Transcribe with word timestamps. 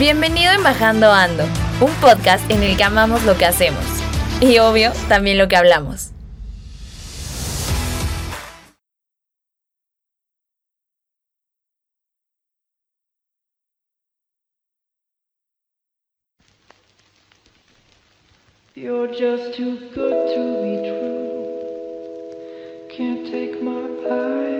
Bienvenido 0.00 0.50
en 0.54 0.62
Bajando 0.62 1.12
Ando, 1.12 1.44
un 1.82 1.92
podcast 2.00 2.50
en 2.50 2.62
el 2.62 2.74
que 2.74 2.84
amamos 2.84 3.22
lo 3.24 3.36
que 3.36 3.44
hacemos 3.44 3.84
y 4.40 4.56
obvio 4.56 4.92
también 5.10 5.36
lo 5.36 5.46
que 5.46 5.56
hablamos. 5.56 6.12
You're 18.74 19.08
just 19.08 19.54
too 19.54 19.76
good 19.94 20.32
to 20.34 20.62
be 20.62 20.80
true. 20.88 21.28
Can't 22.88 23.30
take 23.30 23.62
my. 23.62 24.59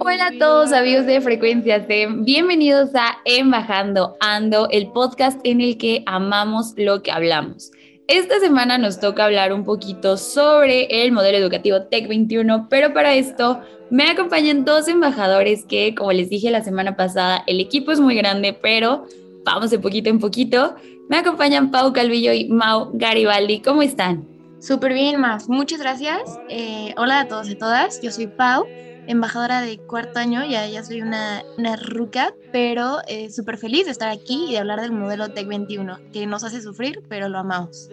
Hola 0.00 0.26
a 0.26 0.38
todos 0.38 0.72
amigos 0.72 1.06
de 1.06 1.20
Frecuencias 1.20 1.86
de 1.86 2.08
bienvenidos 2.10 2.90
a 2.94 3.18
Embajando 3.24 4.16
Ando, 4.20 4.68
el 4.70 4.88
podcast 4.88 5.40
en 5.44 5.60
el 5.60 5.78
que 5.78 6.02
amamos 6.06 6.74
lo 6.76 7.02
que 7.02 7.10
hablamos. 7.10 7.70
Esta 8.08 8.40
semana 8.40 8.78
nos 8.78 9.00
toca 9.00 9.24
hablar 9.24 9.52
un 9.52 9.64
poquito 9.64 10.16
sobre 10.16 11.04
el 11.04 11.12
modelo 11.12 11.38
educativo 11.38 11.82
Tech 11.82 12.08
21, 12.08 12.68
pero 12.68 12.92
para 12.92 13.14
esto 13.14 13.60
me 13.90 14.10
acompañan 14.10 14.64
dos 14.64 14.88
embajadores 14.88 15.64
que, 15.64 15.94
como 15.94 16.12
les 16.12 16.30
dije 16.30 16.50
la 16.50 16.64
semana 16.64 16.96
pasada, 16.96 17.44
el 17.46 17.60
equipo 17.60 17.92
es 17.92 18.00
muy 18.00 18.14
grande, 18.16 18.52
pero 18.52 19.06
vamos 19.44 19.70
de 19.70 19.78
poquito 19.78 20.10
en 20.10 20.18
poquito. 20.18 20.74
Me 21.08 21.18
acompañan 21.18 21.70
Pau 21.70 21.92
Calvillo 21.92 22.32
y 22.32 22.48
Mau 22.48 22.90
Garibaldi. 22.94 23.60
¿Cómo 23.60 23.82
están? 23.82 24.26
Súper 24.58 24.94
bien, 24.94 25.20
Maf. 25.20 25.46
Muchas 25.48 25.78
gracias. 25.78 26.22
Eh, 26.48 26.94
hola 26.96 27.20
a 27.20 27.28
todos 27.28 27.50
y 27.50 27.54
todas. 27.54 28.00
Yo 28.00 28.10
soy 28.10 28.28
Pau, 28.28 28.64
embajadora 29.06 29.62
de 29.62 29.78
cuarto 29.78 30.18
año. 30.18 30.44
Ya, 30.44 30.66
ya 30.68 30.82
soy 30.82 31.02
una, 31.02 31.42
una 31.58 31.76
ruca, 31.76 32.34
pero 32.52 32.98
eh, 33.08 33.30
súper 33.30 33.58
feliz 33.58 33.86
de 33.86 33.92
estar 33.92 34.10
aquí 34.10 34.46
y 34.48 34.52
de 34.52 34.58
hablar 34.58 34.80
del 34.80 34.92
modelo 34.92 35.30
Tech 35.30 35.46
21, 35.46 35.98
que 36.12 36.26
nos 36.26 36.44
hace 36.44 36.60
sufrir, 36.60 37.02
pero 37.08 37.28
lo 37.28 37.38
amamos. 37.38 37.88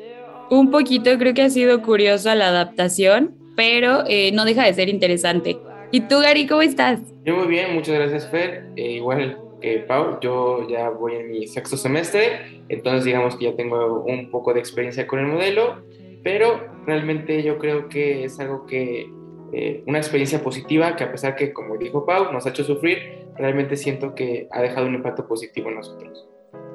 Un 0.50 0.70
poquito, 0.70 1.18
creo 1.18 1.34
que 1.34 1.44
ha 1.44 1.50
sido 1.50 1.82
curiosa 1.82 2.36
la 2.36 2.50
adaptación, 2.50 3.36
pero 3.56 4.04
eh, 4.08 4.32
no 4.34 4.46
deja 4.46 4.66
de 4.66 4.74
ser 4.74 4.90
interesante. 4.90 5.58
¿Y 5.92 6.02
tú, 6.02 6.20
Gary, 6.20 6.48
cómo 6.48 6.62
estás? 6.62 7.00
Yo 7.26 7.36
muy 7.36 7.48
bien, 7.48 7.74
muchas 7.76 7.96
gracias, 7.96 8.30
Fer. 8.30 8.66
Eh, 8.76 8.94
igual 8.94 9.38
que 9.62 9.80
Pau, 9.80 10.20
yo 10.22 10.68
ya 10.68 10.90
voy 10.90 11.16
en 11.16 11.32
mi 11.32 11.48
sexto 11.48 11.78
semestre, 11.78 12.64
entonces 12.70 13.06
digamos 13.06 13.36
que 13.36 13.46
ya 13.46 13.56
tengo 13.56 14.04
un 14.04 14.30
poco 14.32 14.54
de 14.54 14.60
experiencia 14.60 15.06
con 15.06 15.20
el 15.20 15.28
modelo, 15.28 15.84
pero 16.24 16.68
realmente 16.86 17.44
yo 17.44 17.58
creo 17.58 17.88
que 17.88 18.24
es 18.24 18.40
algo 18.40 18.66
que, 18.66 19.10
eh, 19.54 19.84
una 19.86 19.98
experiencia 19.98 20.42
positiva 20.42 20.96
que 20.96 21.04
a 21.04 21.12
pesar 21.12 21.36
que, 21.36 21.54
como 21.54 21.78
dijo 21.78 22.06
Pau, 22.06 22.32
nos 22.32 22.46
ha 22.46 22.50
hecho 22.50 22.64
sufrir, 22.64 23.28
realmente 23.36 23.76
siento 23.76 24.16
que 24.16 24.48
ha 24.52 24.62
dejado 24.62 24.88
un 24.88 24.96
impacto 24.96 25.28
positivo 25.28 25.70
en 25.70 25.76
nosotros. 25.76 26.28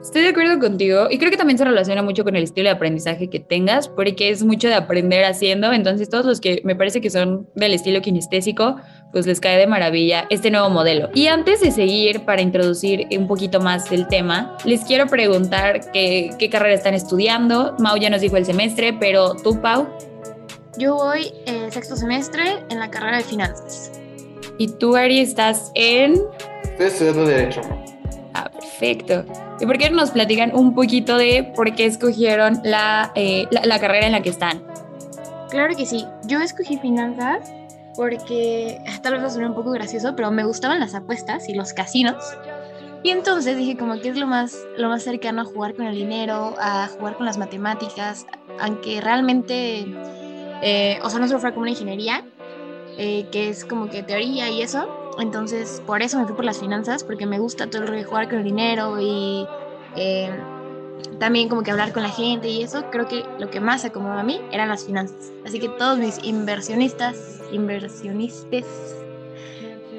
Estoy 0.03 0.23
de 0.23 0.29
acuerdo 0.29 0.61
contigo 0.61 1.09
y 1.11 1.19
creo 1.19 1.31
que 1.33 1.37
también 1.37 1.59
se 1.59 1.65
relaciona 1.65 2.01
mucho 2.01 2.23
con 2.23 2.37
el 2.37 2.45
estilo 2.45 2.69
de 2.69 2.77
aprendizaje 2.77 3.29
que 3.29 3.41
tengas, 3.41 3.89
porque 3.89 4.31
es 4.31 4.45
mucho 4.45 4.69
de 4.69 4.75
aprender 4.75 5.25
haciendo, 5.25 5.73
entonces 5.73 6.09
todos 6.09 6.25
los 6.25 6.41
que 6.41 6.61
me 6.65 6.77
parece 6.77 7.01
que 7.01 7.11
son 7.11 7.49
del 7.57 7.75
estilo 7.75 8.01
kinestésico, 8.03 8.77
pues 9.11 9.27
les 9.27 9.41
cae 9.41 9.59
de 9.59 9.67
maravilla 9.67 10.27
este 10.31 10.51
nuevo 10.51 10.71
modelo. 10.71 11.09
Y 11.13 11.27
antes 11.27 11.61
de 11.61 11.73
seguir 11.73 12.25
para 12.25 12.41
introducir 12.41 13.07
un 13.19 13.27
poquito 13.27 13.61
más 13.61 13.91
del 13.91 14.07
tema, 14.07 14.57
les 14.65 14.85
quiero 14.85 15.07
preguntar 15.07 15.91
qué, 15.93 16.31
qué 16.39 16.51
carrera 16.51 16.75
están 16.75 16.95
estudiando. 16.95 17.75
Mau 17.81 17.97
ya 17.97 18.11
nos 18.11 18.21
dijo 18.21 18.37
el 18.37 18.45
semestre, 18.45 18.93
pero 18.93 19.35
tú, 19.35 19.61
Pau. 19.61 19.89
Yo 20.79 20.95
voy 20.95 21.33
eh, 21.47 21.69
sexto 21.71 21.97
semestre 21.97 22.65
en 22.69 22.79
la 22.79 22.91
carrera 22.91 23.19
de 23.19 23.25
finanzas. 23.25 23.93
Y 24.59 24.69
tú, 24.69 24.97
Ari, 24.97 25.21
estás 25.21 25.71
en... 25.75 26.21
Estoy 26.63 26.87
estudiando 26.87 27.27
Derecho. 27.27 27.61
Ah, 28.35 28.51
perfecto. 28.51 29.25
¿Y 29.61 29.67
por 29.67 29.79
qué 29.79 29.91
no 29.91 29.97
nos 29.97 30.11
platican 30.11 30.55
un 30.55 30.75
poquito 30.75 31.17
de 31.17 31.53
por 31.55 31.75
qué 31.75 31.87
escogieron 31.87 32.61
la, 32.63 33.13
eh, 33.15 33.47
la, 33.51 33.65
la 33.65 33.81
carrera 33.81 34.07
en 34.07 34.13
la 34.13 34.23
que 34.23 34.29
están? 34.29 34.63
Claro 35.51 35.75
que 35.75 35.87
sí. 35.87 36.05
Yo 36.27 36.41
escogí 36.41 36.77
finanzas 36.79 37.51
porque 37.97 38.79
tal 39.03 39.15
vez 39.15 39.23
va 39.23 39.27
a 39.27 39.31
sonar 39.31 39.49
un 39.49 39.55
poco 39.55 39.71
gracioso, 39.71 40.15
pero 40.15 40.31
me 40.31 40.45
gustaban 40.45 40.81
las 40.81 40.95
apuestas 40.95 41.49
y 41.49 41.55
los 41.55 41.73
casinos. 41.73 42.23
Y 43.03 43.11
entonces 43.11 43.57
dije 43.57 43.77
como 43.77 43.99
que 44.01 44.09
es 44.09 44.17
lo 44.17 44.27
más, 44.27 44.59
lo 44.77 44.89
más 44.89 45.03
cercano 45.03 45.43
a 45.43 45.45
jugar 45.45 45.75
con 45.75 45.87
el 45.87 45.95
dinero, 45.95 46.55
a 46.59 46.89
jugar 46.89 47.17
con 47.17 47.25
las 47.25 47.39
matemáticas, 47.39 48.27
aunque 48.61 49.01
realmente, 49.01 49.87
eh, 50.63 50.99
o 51.03 51.11
sea, 51.11 51.19
nosotros 51.19 51.43
fue 51.43 51.51
como 51.53 51.63
una 51.63 51.71
ingeniería, 51.71 52.25
eh, 52.99 53.27
que 53.31 53.49
es 53.49 53.65
como 53.65 53.89
que 53.89 54.03
teoría 54.03 54.49
y 54.51 54.63
eso. 54.63 55.15
Entonces, 55.19 55.83
por 55.87 56.03
eso 56.03 56.19
me 56.19 56.27
fui 56.27 56.35
por 56.35 56.45
las 56.45 56.59
finanzas, 56.59 57.05
porque 57.05 57.27
me 57.27 57.39
gusta 57.39 57.69
todo 57.69 57.83
el 57.83 57.89
rollo 57.89 58.01
de 58.01 58.05
jugar 58.05 58.29
con 58.29 58.39
el 58.39 58.45
dinero 58.45 59.01
y 59.01 59.47
eh, 59.97 60.31
también 61.19 61.49
como 61.49 61.63
que 61.63 61.71
hablar 61.71 61.93
con 61.93 62.03
la 62.03 62.11
gente 62.11 62.49
y 62.49 62.63
eso. 62.63 62.85
Creo 62.91 63.09
que 63.09 63.25
lo 63.39 63.51
que 63.51 63.61
más 63.61 63.85
acomodaba 63.85 64.21
a 64.21 64.25
mí 64.25 64.41
eran 64.53 64.69
las 64.69 64.85
finanzas. 64.85 65.33
Así 65.45 65.59
que 65.59 65.69
todos 65.69 65.99
mis 65.99 66.23
inversionistas, 66.23 67.41
inversionistas, 67.53 68.65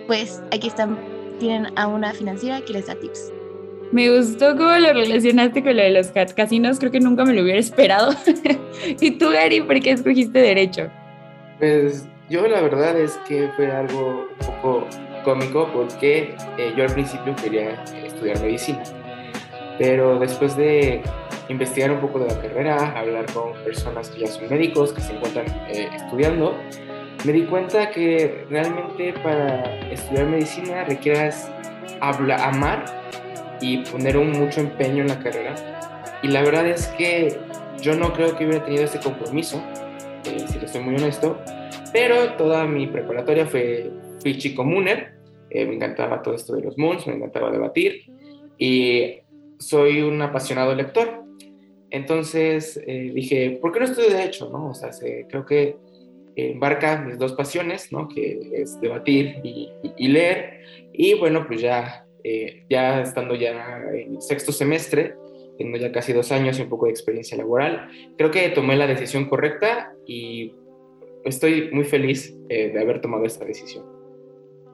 pues 0.06 0.42
aquí 0.52 0.68
están, 0.68 0.98
tienen 1.40 1.72
a 1.78 1.88
una 1.88 2.14
financiera 2.14 2.62
que 2.62 2.74
les 2.74 2.88
da 2.88 2.96
tips. 2.96 3.32
Me 3.92 4.16
gustó 4.16 4.58
cómo 4.58 4.72
lo 4.72 4.94
relacionaste 4.94 5.64
con 5.64 5.78
lo 5.78 5.84
de 5.84 5.92
los 5.92 6.12
casinos, 6.36 6.80
creo 6.80 6.92
que 6.92 7.00
nunca 7.00 7.24
me 7.24 7.34
lo 7.34 7.44
hubiera 7.44 7.60
esperado. 7.60 8.14
¿Y 9.00 9.12
tú, 9.12 9.30
Gary, 9.30 9.62
por 9.62 9.80
qué 9.80 9.92
escogiste 9.92 10.40
Derecho? 10.40 10.90
Pues 11.60 12.08
yo 12.30 12.48
la 12.48 12.62
verdad 12.62 13.00
es 13.00 13.18
que 13.28 13.50
fue 13.56 13.72
algo 13.72 14.28
un 14.30 14.46
poco 14.46 14.88
cómico 15.24 15.70
porque 15.74 16.36
eh, 16.58 16.74
yo 16.76 16.84
al 16.84 16.94
principio 16.94 17.36
quería 17.36 17.84
estudiar 18.06 18.40
medicina, 18.42 18.84
pero 19.80 20.20
después 20.20 20.56
de 20.58 21.02
investigar 21.50 21.92
un 21.92 22.02
poco 22.02 22.20
de 22.20 22.28
la 22.28 22.42
carrera, 22.42 23.00
hablar 23.00 23.26
con 23.34 23.54
personas 23.64 24.10
que 24.10 24.22
ya 24.22 24.28
son 24.28 24.50
médicos, 24.50 24.92
que 24.92 25.02
se 25.02 25.14
encuentran 25.14 25.48
eh, 25.70 25.90
estudiando, 25.96 26.58
me 27.26 27.32
di 27.32 27.44
cuenta 27.46 27.90
que 27.90 28.46
realmente 28.50 29.14
para 29.24 29.80
estudiar 29.90 30.26
medicina 30.28 30.84
requieras 30.84 31.50
amar 32.00 32.97
y 33.62 33.78
poner 33.80 34.18
un 34.18 34.32
mucho 34.32 34.62
empeño 34.62 35.02
en 35.02 35.10
la 35.10 35.20
carrera. 35.20 35.56
Y 36.24 36.28
la 36.28 36.42
verdad 36.42 36.68
es 36.68 36.88
que 36.90 37.38
yo 37.82 37.96
no 37.96 38.14
creo 38.14 38.36
que 38.36 38.46
hubiera 38.46 38.66
tenido 38.66 38.84
ese 38.84 39.00
compromiso, 39.00 39.62
eh, 40.26 40.46
si 40.48 40.60
le 40.60 40.68
soy 40.68 40.82
muy 40.82 40.96
honesto, 40.96 41.40
pero 41.94 42.34
toda 42.34 42.66
mi 42.66 42.88
preparatoria 42.88 43.46
fue, 43.46 43.92
fui 44.20 44.38
chico 44.38 44.64
Mooner, 44.64 45.14
eh, 45.50 45.66
me 45.66 45.76
encantaba 45.76 46.22
todo 46.22 46.36
esto 46.36 46.56
de 46.56 46.64
los 46.64 46.78
moons, 46.78 47.08
me 47.08 47.14
encantaba 47.14 47.52
debatir 47.52 48.12
y 48.58 49.20
soy 49.60 50.02
un 50.02 50.22
apasionado 50.22 50.76
lector. 50.76 51.24
Entonces 51.90 52.82
eh, 52.86 53.12
dije, 53.14 53.58
¿por 53.62 53.72
qué 53.72 53.80
no 53.80 53.86
estudio 53.86 54.10
Derecho? 54.10 54.50
No? 54.50 54.70
O 54.70 54.74
sea, 54.74 54.92
se, 54.92 55.26
creo 55.30 55.46
que 55.46 55.78
embarca 56.36 57.02
mis 57.02 57.18
dos 57.18 57.34
pasiones, 57.34 57.92
¿no? 57.92 58.08
que 58.08 58.40
es 58.54 58.80
debatir 58.82 59.40
y, 59.44 59.72
y, 59.84 59.94
y 59.98 60.08
leer. 60.10 60.62
Y 60.92 61.14
bueno, 61.14 61.48
pues 61.48 61.62
ya, 61.62 62.07
eh, 62.30 62.66
ya 62.70 63.02
estando 63.02 63.36
ya 63.36 63.80
en 63.94 64.22
sexto 64.22 64.52
semestre, 64.52 65.16
tengo 65.58 65.78
ya 65.78 65.94
casi 65.94 66.12
dos 66.12 66.30
años 66.34 66.60
y 66.60 66.64
un 66.64 66.68
poco 66.68 66.88
de 66.88 66.92
experiencia 66.92 67.38
laboral, 67.38 67.88
creo 68.18 68.32
que 68.32 68.50
tomé 68.50 68.76
la 68.76 68.86
decisión 68.86 69.30
correcta 69.30 69.94
y 70.06 70.54
estoy 71.24 71.72
muy 71.72 71.86
feliz 71.86 72.38
eh, 72.50 72.70
de 72.74 72.82
haber 72.82 73.00
tomado 73.00 73.24
esta 73.24 73.46
decisión. 73.46 73.86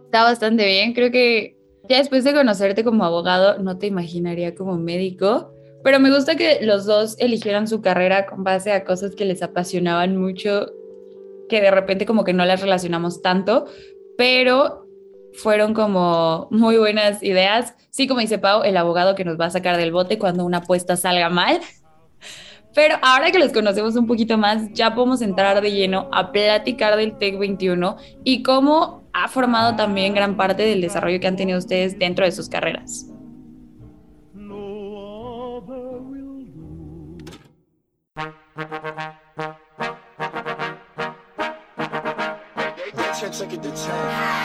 Está 0.05 0.23
bastante 0.23 0.65
bien, 0.65 0.93
creo 0.93 1.11
que 1.11 1.55
ya 1.87 1.97
después 1.97 2.23
de 2.23 2.33
conocerte 2.33 2.83
como 2.83 3.05
abogado 3.05 3.59
no 3.59 3.77
te 3.77 3.85
imaginaría 3.85 4.55
como 4.55 4.79
médico, 4.79 5.53
pero 5.83 5.99
me 5.99 6.09
gusta 6.09 6.35
que 6.35 6.57
los 6.61 6.85
dos 6.87 7.15
eligieran 7.19 7.67
su 7.67 7.81
carrera 7.81 8.25
con 8.25 8.43
base 8.43 8.71
a 8.71 8.83
cosas 8.83 9.13
que 9.13 9.25
les 9.25 9.43
apasionaban 9.43 10.17
mucho, 10.17 10.71
que 11.49 11.61
de 11.61 11.69
repente 11.69 12.07
como 12.07 12.23
que 12.23 12.33
no 12.33 12.45
las 12.45 12.61
relacionamos 12.61 13.21
tanto, 13.21 13.65
pero 14.17 14.82
fueron 15.35 15.73
como 15.73 16.47
muy 16.51 16.77
buenas 16.77 17.23
ideas. 17.23 17.75
Sí, 17.89 18.07
como 18.07 18.19
dice 18.19 18.37
Pau, 18.37 18.63
el 18.63 18.77
abogado 18.77 19.15
que 19.15 19.25
nos 19.25 19.39
va 19.39 19.45
a 19.45 19.49
sacar 19.49 19.77
del 19.77 19.91
bote 19.91 20.17
cuando 20.17 20.45
una 20.45 20.57
apuesta 20.59 20.95
salga 20.95 21.29
mal. 21.29 21.59
Pero 22.73 22.95
ahora 23.03 23.31
que 23.31 23.37
los 23.37 23.51
conocemos 23.51 23.95
un 23.95 24.07
poquito 24.07 24.37
más, 24.37 24.71
ya 24.73 24.95
podemos 24.95 25.21
entrar 25.21 25.61
de 25.61 25.71
lleno 25.71 26.09
a 26.11 26.31
platicar 26.31 26.95
del 26.95 27.17
TEC 27.17 27.37
21 27.37 27.97
y 28.23 28.41
cómo 28.41 29.03
ha 29.13 29.27
formado 29.27 29.75
también 29.75 30.15
gran 30.15 30.35
parte 30.35 30.63
del 30.63 30.81
desarrollo 30.81 31.19
que 31.19 31.27
han 31.27 31.35
tenido 31.35 31.59
ustedes 31.59 31.99
dentro 31.99 32.25
de 32.25 32.31
sus 32.31 32.49
carreras. 32.49 33.11
No 34.33 35.63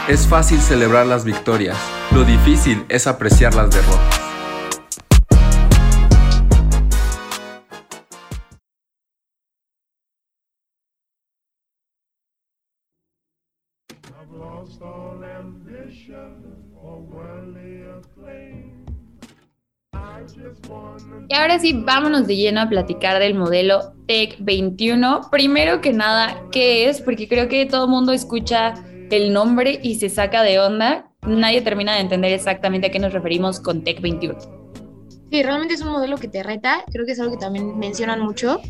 Es 0.08 0.26
fácil 0.26 0.60
celebrar 0.60 1.06
las 1.06 1.24
victorias, 1.24 1.76
lo 2.12 2.24
difícil 2.24 2.84
es 2.88 3.06
apreciar 3.06 3.54
las 3.54 3.70
derrotas. 3.70 4.18
Y 21.28 21.34
ahora 21.34 21.58
sí, 21.58 21.72
vámonos 21.84 22.26
de 22.26 22.36
lleno 22.36 22.60
a 22.60 22.68
platicar 22.68 23.18
del 23.18 23.34
modelo 23.34 23.92
Tech 24.06 24.36
21. 24.38 25.28
Primero 25.30 25.80
que 25.80 25.92
nada, 25.92 26.42
¿qué 26.50 26.88
es? 26.88 27.00
Porque 27.00 27.28
creo 27.28 27.48
que 27.48 27.66
todo 27.66 27.84
el 27.84 27.90
mundo 27.90 28.12
escucha 28.12 28.74
el 29.10 29.32
nombre 29.32 29.78
y 29.82 29.96
se 29.96 30.08
saca 30.08 30.42
de 30.42 30.58
onda. 30.58 31.10
Nadie 31.22 31.60
termina 31.62 31.94
de 31.94 32.00
entender 32.00 32.32
exactamente 32.32 32.88
a 32.88 32.90
qué 32.90 32.98
nos 32.98 33.12
referimos 33.12 33.60
con 33.60 33.84
Tech 33.84 34.00
21. 34.00 34.38
Sí, 35.30 35.42
realmente 35.42 35.74
es 35.74 35.82
un 35.82 35.90
modelo 35.90 36.16
que 36.16 36.28
te 36.28 36.42
reta, 36.42 36.84
creo 36.90 37.04
que 37.04 37.12
es 37.12 37.20
algo 37.20 37.32
que 37.32 37.38
también 37.38 37.78
mencionan 37.78 38.20
mucho 38.20 38.60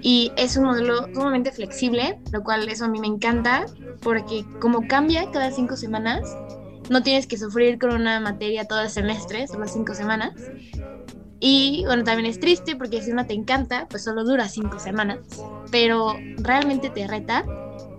y 0.00 0.32
es 0.36 0.56
un 0.56 0.64
modelo 0.64 1.06
sumamente 1.12 1.52
flexible, 1.52 2.18
lo 2.32 2.42
cual 2.42 2.66
eso 2.68 2.86
a 2.86 2.88
mí 2.88 2.98
me 2.98 3.08
encanta 3.08 3.66
porque 4.02 4.44
como 4.58 4.88
cambia 4.88 5.30
cada 5.30 5.50
cinco 5.50 5.76
semanas, 5.76 6.34
no 6.88 7.02
tienes 7.02 7.26
que 7.26 7.36
sufrir 7.36 7.78
con 7.78 7.92
una 7.92 8.20
materia 8.20 8.64
todo 8.64 8.80
el 8.80 8.88
semestre, 8.88 9.46
solo 9.46 9.66
cinco 9.66 9.94
semanas. 9.94 10.32
Y 11.40 11.84
bueno, 11.86 12.04
también 12.04 12.26
es 12.26 12.40
triste 12.40 12.76
porque 12.76 13.00
si 13.00 13.12
una 13.12 13.26
te 13.26 13.34
encanta, 13.34 13.86
pues 13.88 14.04
solo 14.04 14.24
dura 14.24 14.48
cinco 14.48 14.78
semanas, 14.78 15.18
pero 15.70 16.16
realmente 16.38 16.90
te 16.90 17.06
reta. 17.06 17.44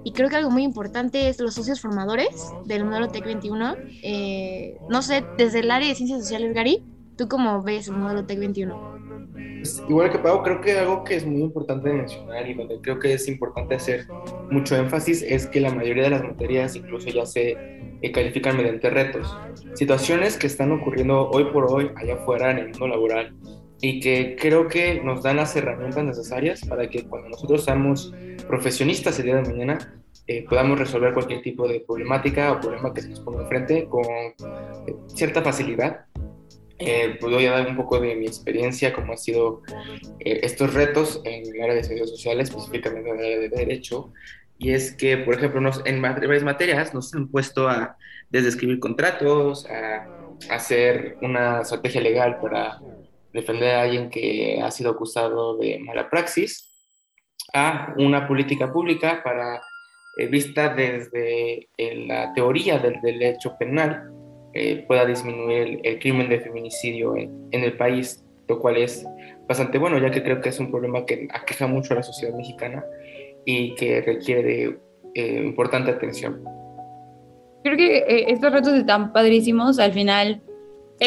Y 0.04 0.14
creo 0.14 0.30
que 0.30 0.38
algo 0.38 0.50
muy 0.50 0.64
importante 0.64 1.30
es 1.30 1.40
los 1.40 1.56
socios 1.56 1.82
formadores 1.82 2.52
del 2.66 2.86
modelo 2.86 3.10
TEC 3.10 3.26
21. 3.26 3.76
Eh, 4.02 4.78
no 4.90 5.02
sé, 5.02 5.24
desde 5.38 5.60
el 5.60 5.72
área 5.72 5.88
de 5.88 5.96
ciencias 5.96 6.22
sociales, 6.22 6.54
Gary, 6.54 6.84
¿tú 7.18 7.28
cómo 7.28 7.62
ves 7.62 7.88
el 7.88 7.96
modelo 7.96 8.26
TEC 8.26 8.40
21? 8.40 9.00
Pues, 9.60 9.84
igual 9.90 10.10
que 10.10 10.20
Pau, 10.20 10.42
creo 10.42 10.62
que 10.62 10.78
algo 10.80 11.04
que 11.04 11.18
es 11.18 11.26
muy 11.26 11.42
importante 11.42 11.92
mencionar 11.92 12.48
y 12.48 12.54
donde 12.54 12.80
creo 12.82 12.98
que 12.98 13.14
es 13.14 13.28
importante 13.28 13.76
hacer 13.76 14.08
mucho 14.50 14.78
énfasis 14.78 15.22
es 15.22 15.48
que 15.48 15.60
la 15.60 15.74
mayoría 15.74 16.04
de 16.04 16.12
las 16.12 16.24
materias 16.24 16.76
incluso 16.78 17.10
ya 17.10 17.26
se 17.26 17.58
eh, 18.02 18.12
califican 18.12 18.58
mediante 18.58 18.90
retos. 18.90 19.36
Situaciones 19.74 20.38
que 20.38 20.48
están 20.48 20.72
ocurriendo 20.72 21.30
hoy 21.30 21.46
por 21.46 21.72
hoy 21.72 21.92
allá 21.96 22.16
afuera 22.16 22.52
en 22.52 22.60
el 22.60 22.70
mundo 22.70 22.88
laboral 22.88 23.36
y 23.82 24.00
que 24.00 24.36
creo 24.40 24.68
que 24.68 25.02
nos 25.02 25.24
dan 25.24 25.38
las 25.38 25.56
herramientas 25.56 26.04
necesarias 26.04 26.66
para 26.66 26.90
que 26.90 27.04
cuando 27.04 27.30
nosotros 27.30 27.64
seamos 27.64 28.14
profesionistas 28.48 29.18
el 29.20 29.26
día 29.26 29.36
de 29.38 29.50
mañana 29.50 30.02
eh, 30.28 30.46
podamos 30.48 30.78
resolver 30.78 31.14
cualquier 31.14 31.42
tipo 31.42 31.68
de 31.68 31.80
problemática 31.80 32.52
o 32.52 32.60
problema 32.60 32.94
que 32.94 33.02
se 33.02 33.10
nos 33.10 33.22
ponga 33.22 33.44
enfrente 33.44 33.86
con 33.86 34.06
eh, 34.06 34.96
cierta 35.08 35.42
facilidad 35.42 36.06
eh, 36.82 37.18
pues 37.20 37.34
voy 37.34 37.46
a 37.46 37.52
dar 37.52 37.68
un 37.68 37.76
poco 37.76 38.00
de 38.00 38.16
mi 38.16 38.26
experiencia, 38.26 38.94
cómo 38.94 39.12
han 39.12 39.18
sido 39.18 39.62
eh, 40.20 40.40
estos 40.44 40.74
retos 40.74 41.22
en 41.26 41.46
el 41.46 41.62
área 41.62 41.76
de 41.76 41.84
ciencias 41.84 42.10
sociales, 42.10 42.50
específicamente 42.50 43.10
en 43.10 43.20
el 43.20 43.26
área 43.26 43.40
de 43.40 43.50
derecho. 43.50 44.14
Y 44.60 44.74
es 44.74 44.92
que, 44.92 45.18
por 45.18 45.36
ejemplo, 45.36 45.62
nos, 45.62 45.82
en 45.86 46.02
varias 46.02 46.44
materias 46.44 46.94
nos 46.94 47.14
han 47.16 47.30
puesto 47.30 47.68
a 47.70 47.98
desde 48.30 48.50
escribir 48.50 48.80
contratos, 48.80 49.66
a, 49.68 50.08
hacer 50.50 51.18
una 51.22 51.62
estrategia 51.62 52.00
legal 52.02 52.40
para 52.40 52.80
defender 53.34 53.76
a 53.76 53.82
alguien 53.82 54.10
que 54.10 54.62
ha 54.62 54.72
sido 54.72 54.92
acusado 54.92 55.58
de 55.58 55.80
mala 55.80 56.10
praxis, 56.10 56.66
a 57.54 57.94
una 57.98 58.28
política 58.28 58.72
pública 58.72 59.22
para, 59.24 59.62
eh, 60.18 60.28
vista 60.28 60.70
desde 60.70 61.70
la 61.78 62.34
teoría 62.34 62.78
del 62.80 63.00
derecho 63.02 63.56
penal, 63.58 64.12
eh, 64.54 64.84
pueda 64.88 65.06
disminuir 65.06 65.80
el, 65.84 66.00
crimen 66.00 66.28
de 66.28 66.42
feminicidio 66.42 67.16
en, 67.16 67.50
el 67.52 67.78
país, 67.78 68.26
lo 68.48 68.60
cual 68.60 68.78
es 68.78 69.06
bastante 69.48 69.78
bueno, 69.78 69.98
ya 70.00 70.12
que 70.12 70.24
creo 70.24 70.42
que 70.42 70.50
es 70.50 70.60
un 70.60 70.72
problema 70.72 71.06
que 71.06 71.28
aqueja 71.32 71.68
mucho 71.68 71.94
a 71.94 71.98
la 71.98 72.04
sociedad 72.04 72.36
mexicana 72.36 72.84
y 73.52 73.74
que 73.74 74.02
requiere 74.02 74.78
eh, 75.16 75.42
importante 75.44 75.90
atención. 75.90 76.44
Creo 77.64 77.76
que 77.76 77.98
eh, 77.98 78.26
estos 78.28 78.52
retos 78.52 78.74
están 78.74 79.12
padrísimos, 79.12 79.80
al 79.80 79.92
final 79.92 80.44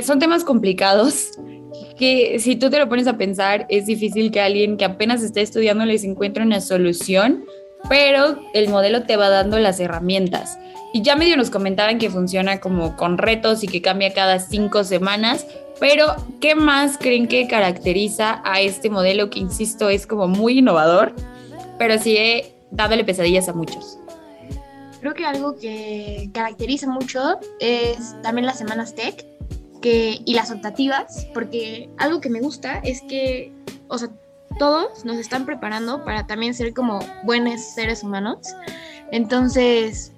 son 0.03 0.19
temas 0.19 0.43
complicados 0.43 1.31
que 1.99 2.41
si 2.41 2.56
tú 2.56 2.69
te 2.69 2.81
lo 2.81 2.89
pones 2.89 3.06
a 3.06 3.17
pensar 3.17 3.67
es 3.69 3.87
difícil 3.87 4.33
que 4.33 4.41
alguien 4.41 4.77
que 4.77 4.85
apenas 4.85 5.23
está 5.23 5.41
estudiando 5.41 5.85
les 5.85 6.03
encuentre 6.03 6.43
una 6.43 6.61
solución, 6.61 7.44
pero 7.89 8.41
el 8.55 8.69
modelo 8.69 9.05
te 9.05 9.17
va 9.17 9.29
dando 9.29 9.61
las 9.61 9.79
herramientas. 9.79 10.59
Y 10.93 11.03
ya 11.03 11.15
medio 11.15 11.37
nos 11.37 11.50
comentaban 11.50 11.99
que 11.99 12.11
funciona 12.11 12.59
como 12.59 12.97
con 12.97 13.19
retos 13.19 13.62
y 13.62 13.69
que 13.69 13.81
cambia 13.81 14.12
cada 14.12 14.41
cinco 14.41 14.85
semanas. 14.85 15.47
Pero, 15.81 16.15
¿qué 16.41 16.55
más 16.55 16.99
creen 16.99 17.27
que 17.27 17.49
caracteriza 17.49 18.43
a 18.44 18.61
este 18.61 18.91
modelo 18.91 19.31
que, 19.31 19.41
insisto, 19.41 19.89
es 19.89 20.06
como 20.06 20.29
muy 20.29 20.59
innovador, 20.59 21.15
pero 21.82 21.99
sigue 21.99 22.55
dándole 22.70 23.02
pesadillas 23.02 23.49
a 23.49 23.52
muchos? 23.55 23.99
Creo 25.00 25.14
que 25.14 25.26
algo 25.26 25.56
que 25.56 26.31
caracteriza 26.32 26.88
mucho 26.88 27.40
es 27.58 28.14
también 28.23 28.46
las 28.46 28.56
semanas 28.58 28.94
tech 28.94 29.26
que, 29.81 30.20
y 30.25 30.34
las 30.34 30.52
optativas, 30.52 31.26
porque 31.34 31.90
algo 31.99 32.20
que 32.20 32.31
me 32.31 32.38
gusta 32.38 32.79
es 32.84 33.02
que, 33.02 33.52
o 33.88 33.99
sea, 33.99 34.11
todos 34.61 35.05
nos 35.05 35.17
están 35.17 35.44
preparando 35.44 36.05
para 36.05 36.25
también 36.25 36.55
ser 36.55 36.73
como 36.73 37.00
buenos 37.25 37.61
seres 37.61 38.05
humanos. 38.05 38.55
Entonces, 39.11 40.12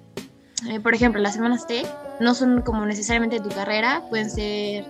eh, 0.69 0.79
por 0.79 0.93
ejemplo, 0.93 1.19
las 1.19 1.33
semanas 1.33 1.65
T 1.65 1.81
no 2.19 2.35
son 2.35 2.61
como 2.61 2.85
necesariamente 2.85 3.39
de 3.39 3.49
tu 3.49 3.49
carrera, 3.49 4.03
pueden 4.11 4.29
ser 4.29 4.85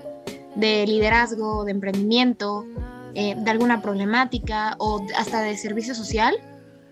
de 0.56 0.86
liderazgo, 0.86 1.63
de 1.63 1.72
emprendimiento, 1.72 2.66
eh, 3.13 3.33
de 3.38 3.50
alguna 3.50 3.81
problemática 3.81 4.75
o 4.77 5.01
hasta 5.18 5.42
de 5.42 5.56
servicio 5.56 5.95
social, 5.95 6.36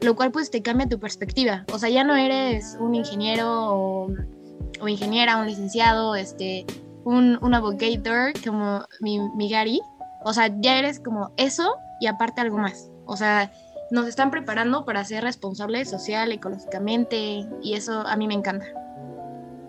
lo 0.04 0.16
cual 0.16 0.32
pues 0.32 0.52
te 0.52 0.62
cambia 0.62 0.88
tu 0.88 1.00
perspectiva. 1.00 1.66
O 1.72 1.80
sea, 1.80 1.90
ya 1.90 2.04
no 2.04 2.16
eres 2.16 2.78
un 2.80 2.94
ingeniero 2.96 3.48
o, 3.48 4.08
o 4.82 4.88
ingeniera, 4.88 5.38
un 5.38 5.48
licenciado, 5.48 6.16
este, 6.16 6.66
un, 7.06 7.38
un 7.42 7.54
abogator 7.54 8.34
como 8.44 8.86
mi, 9.00 9.20
mi 9.36 9.50
Gary. 9.50 9.82
O 10.26 10.34
sea, 10.34 10.50
ya 10.60 10.78
eres 10.78 11.00
como 11.00 11.32
eso 11.38 11.76
y 12.00 12.08
aparte 12.08 12.42
algo 12.42 12.58
más. 12.58 12.92
O 13.06 13.18
sea, 13.18 13.52
nos 13.92 14.08
están 14.08 14.32
preparando 14.32 14.86
para 14.86 15.04
ser 15.04 15.24
responsables 15.24 15.90
social, 15.90 16.32
ecológicamente, 16.32 17.46
y 17.62 17.74
eso 17.74 18.06
a 18.08 18.16
mí 18.16 18.28
me 18.28 18.34
encanta. 18.34 18.66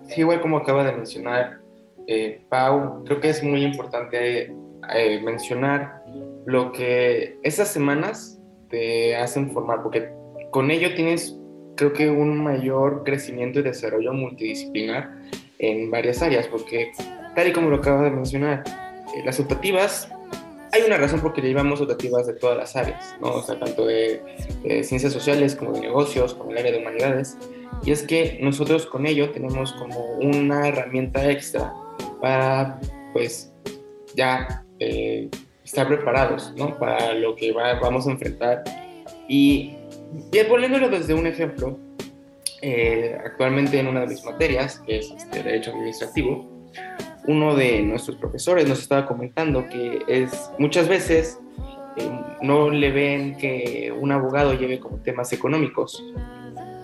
Sí, 0.08 0.20
igual 0.20 0.40
como 0.40 0.58
acaba 0.58 0.84
de 0.84 0.92
mencionar 0.92 1.58
eh, 2.06 2.44
Pau, 2.48 3.04
creo 3.04 3.20
que 3.20 3.30
es 3.30 3.42
muy 3.42 3.64
importante 3.64 4.54
eh, 4.94 5.20
mencionar 5.22 6.02
lo 6.46 6.72
que 6.72 7.38
esas 7.42 7.68
semanas 7.68 8.40
te 8.68 9.16
hacen 9.16 9.50
formar, 9.50 9.82
porque 9.82 10.12
con 10.54 10.70
ello 10.70 10.94
tienes, 10.94 11.36
creo 11.74 11.92
que, 11.92 12.08
un 12.08 12.40
mayor 12.40 13.02
crecimiento 13.04 13.58
y 13.58 13.64
desarrollo 13.64 14.12
multidisciplinar 14.12 15.10
en 15.58 15.90
varias 15.90 16.22
áreas, 16.22 16.46
porque 16.46 16.92
tal 17.34 17.48
y 17.48 17.52
como 17.52 17.70
lo 17.70 17.78
acaba 17.78 18.04
de 18.04 18.12
mencionar, 18.12 18.62
eh, 19.16 19.22
las 19.24 19.40
optativas 19.40 20.08
hay 20.70 20.82
una 20.82 20.96
razón 20.96 21.18
por 21.18 21.32
qué 21.32 21.42
llevamos 21.42 21.80
optativas 21.80 22.28
de 22.28 22.34
todas 22.34 22.56
las 22.56 22.76
áreas, 22.76 23.16
¿no? 23.20 23.42
Tanto 23.42 23.84
de, 23.84 24.22
ciencias 24.84 25.12
sociales 25.12 25.56
como 25.56 25.72
de 25.72 25.80
negocios, 25.80 26.34
como 26.34 26.52
el 26.52 26.58
área 26.58 26.70
de 26.70 26.78
humanidades. 26.78 27.36
Y 27.84 27.90
es 27.90 28.04
que 28.04 28.38
nosotros 28.40 28.86
con 28.86 29.06
ello 29.06 29.30
tenemos 29.30 29.72
como 29.72 30.18
una 30.18 30.68
herramienta 30.68 31.28
extra 31.28 31.72
para, 32.20 32.80
pues, 33.12 33.52
ya 34.14 34.64
eh, 34.78 35.28
estar 35.64 35.88
preparados, 35.88 36.54
¿no? 36.56 36.78
Para 36.78 37.12
lo 37.14 37.34
que 37.34 37.50
vamos 37.50 38.06
a 38.06 38.12
enfrentar. 38.12 38.62
Y, 39.28 39.74
y 40.32 40.44
poniéndolo 40.44 40.88
desde 40.88 41.14
un 41.14 41.26
ejemplo, 41.26 41.78
eh, 42.62 43.16
actualmente 43.24 43.78
en 43.78 43.86
una 43.88 44.00
de 44.00 44.06
mis 44.08 44.24
materias, 44.24 44.80
que 44.86 44.98
es 44.98 45.10
este, 45.10 45.42
Derecho 45.42 45.72
Administrativo, 45.72 46.50
uno 47.26 47.54
de 47.54 47.82
nuestros 47.82 48.16
profesores 48.16 48.68
nos 48.68 48.80
estaba 48.80 49.06
comentando 49.06 49.66
que 49.68 50.02
es 50.08 50.50
muchas 50.58 50.88
veces 50.88 51.38
eh, 51.96 52.10
no 52.42 52.70
le 52.70 52.90
ven 52.90 53.36
que 53.36 53.92
un 53.98 54.12
abogado 54.12 54.54
lleve 54.54 54.78
como 54.80 54.98
temas 54.98 55.32
económicos, 55.32 56.02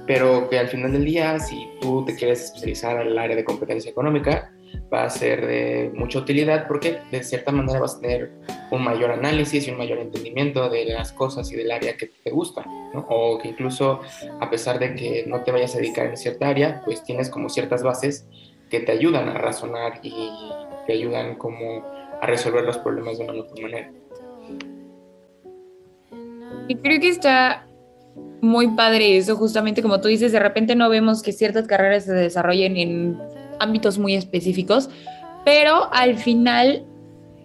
pero 0.07 0.49
que 0.49 0.59
al 0.59 0.69
final 0.69 0.93
del 0.93 1.05
día, 1.05 1.39
si 1.39 1.69
tú 1.81 2.05
te 2.05 2.15
quieres 2.15 2.45
especializar 2.45 3.01
en 3.01 3.09
el 3.09 3.19
área 3.19 3.37
de 3.37 3.45
competencia 3.45 3.91
económica, 3.91 4.51
va 4.93 5.05
a 5.05 5.11
ser 5.11 5.47
de 5.47 5.93
mucha 5.95 6.19
utilidad 6.19 6.67
porque 6.67 6.99
de 7.11 7.23
cierta 7.23 7.53
manera 7.53 7.79
vas 7.81 7.97
a 7.97 8.01
tener 8.01 8.31
un 8.71 8.83
mayor 8.83 9.13
análisis 9.13 9.67
y 9.67 9.71
un 9.71 9.79
mayor 9.79 9.99
entendimiento 9.99 10.69
de 10.69 10.85
las 10.87 11.13
cosas 11.13 11.51
y 11.53 11.57
del 11.57 11.71
área 11.71 11.97
que 11.97 12.07
te 12.07 12.31
gusta, 12.31 12.65
o 13.09 13.39
que 13.39 13.49
incluso 13.49 14.01
a 14.41 14.51
pesar 14.51 14.79
de 14.79 14.95
que 14.95 15.25
no 15.27 15.43
te 15.43 15.53
vayas 15.53 15.75
a 15.75 15.79
dedicar 15.79 16.07
en 16.07 16.17
cierta 16.17 16.49
área, 16.49 16.83
pues 16.85 17.03
tienes 17.03 17.31
como 17.31 17.49
ciertas 17.49 17.83
bases 17.83 18.27
que 18.69 18.81
te 18.81 18.93
ayudan 18.93 19.29
a 19.29 19.35
razonar 19.35 20.01
y 20.03 20.31
te 20.87 20.93
ayudan 20.93 21.37
como 21.37 21.85
a 22.21 22.27
resolver 22.27 22.65
los 22.65 22.79
problemas 22.79 23.19
de 23.19 23.25
una 23.25 23.33
mejor 23.35 23.61
manera. 23.61 23.91
Y 26.69 26.77
creo 26.77 27.01
que 27.01 27.09
está 27.09 27.67
muy 28.41 28.69
padre 28.69 29.17
eso, 29.17 29.37
justamente 29.37 29.83
como 29.83 30.01
tú 30.01 30.09
dices, 30.09 30.33
de 30.33 30.39
repente 30.39 30.75
no 30.75 30.89
vemos 30.89 31.23
que 31.23 31.33
ciertas 31.33 31.67
carreras 31.67 32.05
se 32.05 32.13
desarrollen 32.13 32.77
en 32.77 33.40
ámbitos 33.61 33.99
muy 33.99 34.15
específicos, 34.15 34.91
pero 35.45 35.93
al 35.93 36.17
final 36.17 36.85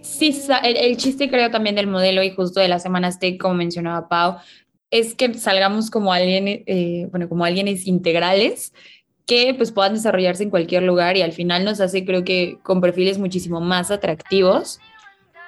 sí, 0.01 0.39
el, 0.63 0.97
chiste 0.97 1.29
creo 1.29 1.49
también 1.51 1.75
del 1.75 1.87
modelo 1.87 2.23
y 2.23 2.31
justo 2.31 2.59
de 2.59 2.67
las 2.67 2.83
semanas 2.83 3.19
TEC, 3.19 3.39
como 3.39 3.55
mencionaba 3.55 4.07
Pau, 4.07 4.37
es 4.91 5.15
que 5.15 5.33
salgamos 5.33 5.89
como 5.89 6.13
alguien, 6.13 6.47
eh, 6.47 7.07
bueno, 7.11 7.27
como 7.27 7.43
alguienes 7.43 7.87
integrales 7.87 8.73
que 9.25 9.53
pues 9.55 9.71
puedan 9.71 9.95
desarrollarse 9.95 10.43
en 10.43 10.51
cualquier 10.51 10.83
lugar 10.83 11.17
y 11.17 11.23
al 11.23 11.33
final 11.33 11.65
nos 11.65 11.81
hace 11.81 12.05
creo 12.05 12.23
que 12.23 12.59
con 12.63 12.79
perfiles 12.79 13.17
muchísimo 13.17 13.59
más 13.59 13.89
atractivos 13.89 14.79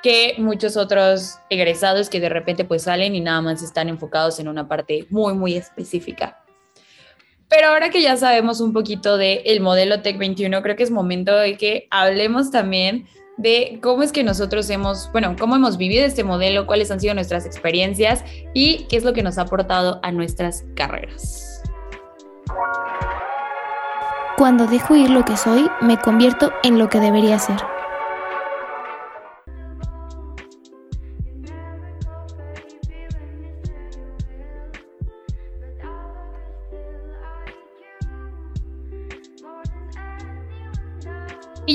que 0.02 0.36
muchos 0.38 0.78
otros 0.78 1.40
egresados 1.50 2.10
que 2.10 2.20
de 2.20 2.30
repente 2.30 2.66
pues 2.66 2.84
salen 2.84 3.16
y 3.16 3.22
nada 3.22 3.42
más 3.42 3.62
están 3.62 3.90
enfocados 3.90 4.40
en 4.40 4.48
una 4.48 4.68
parte 4.68 5.06
muy, 5.10 5.34
muy 5.34 5.56
específica. 5.56 6.44
Pero 7.50 7.68
ahora 7.68 7.90
que 7.90 8.02
ya 8.02 8.18
sabemos 8.18 8.60
un 8.60 8.74
poquito 8.74 9.18
del 9.18 9.42
el 9.46 9.62
modelo 9.62 10.02
Tech 10.02 10.18
21, 10.18 10.62
creo 10.62 10.76
que 10.76 10.84
es 10.84 10.92
momento 10.92 11.36
de 11.36 11.58
que 11.58 11.88
hablemos 11.90 12.52
también 12.52 13.08
de 13.38 13.80
cómo 13.82 14.04
es 14.04 14.12
que 14.12 14.24
nosotros 14.24 14.70
hemos, 14.70 15.10
bueno, 15.12 15.36
cómo 15.40 15.56
hemos 15.56 15.78
vivido 15.78 16.06
este 16.06 16.24
modelo, 16.24 16.66
cuáles 16.66 16.92
han 16.92 17.00
sido 17.00 17.14
nuestras 17.14 17.46
experiencias 17.46 18.24
y 18.54 18.86
qué 18.90 18.98
es 18.98 19.04
lo 19.04 19.14
que 19.14 19.24
nos 19.24 19.38
ha 19.38 19.44
aportado 19.44 20.00
a 20.04 20.12
nuestras 20.12 20.66
carreras. 20.76 21.62
Cuando 24.38 24.68
dejo 24.68 24.96
ir 24.96 25.10
lo 25.10 25.24
que 25.24 25.38
soy, 25.38 25.68
me 25.82 25.98
convierto 25.98 26.52
en 26.64 26.78
lo 26.78 26.90
que 26.90 27.00
debería 27.00 27.40
ser. 27.40 27.77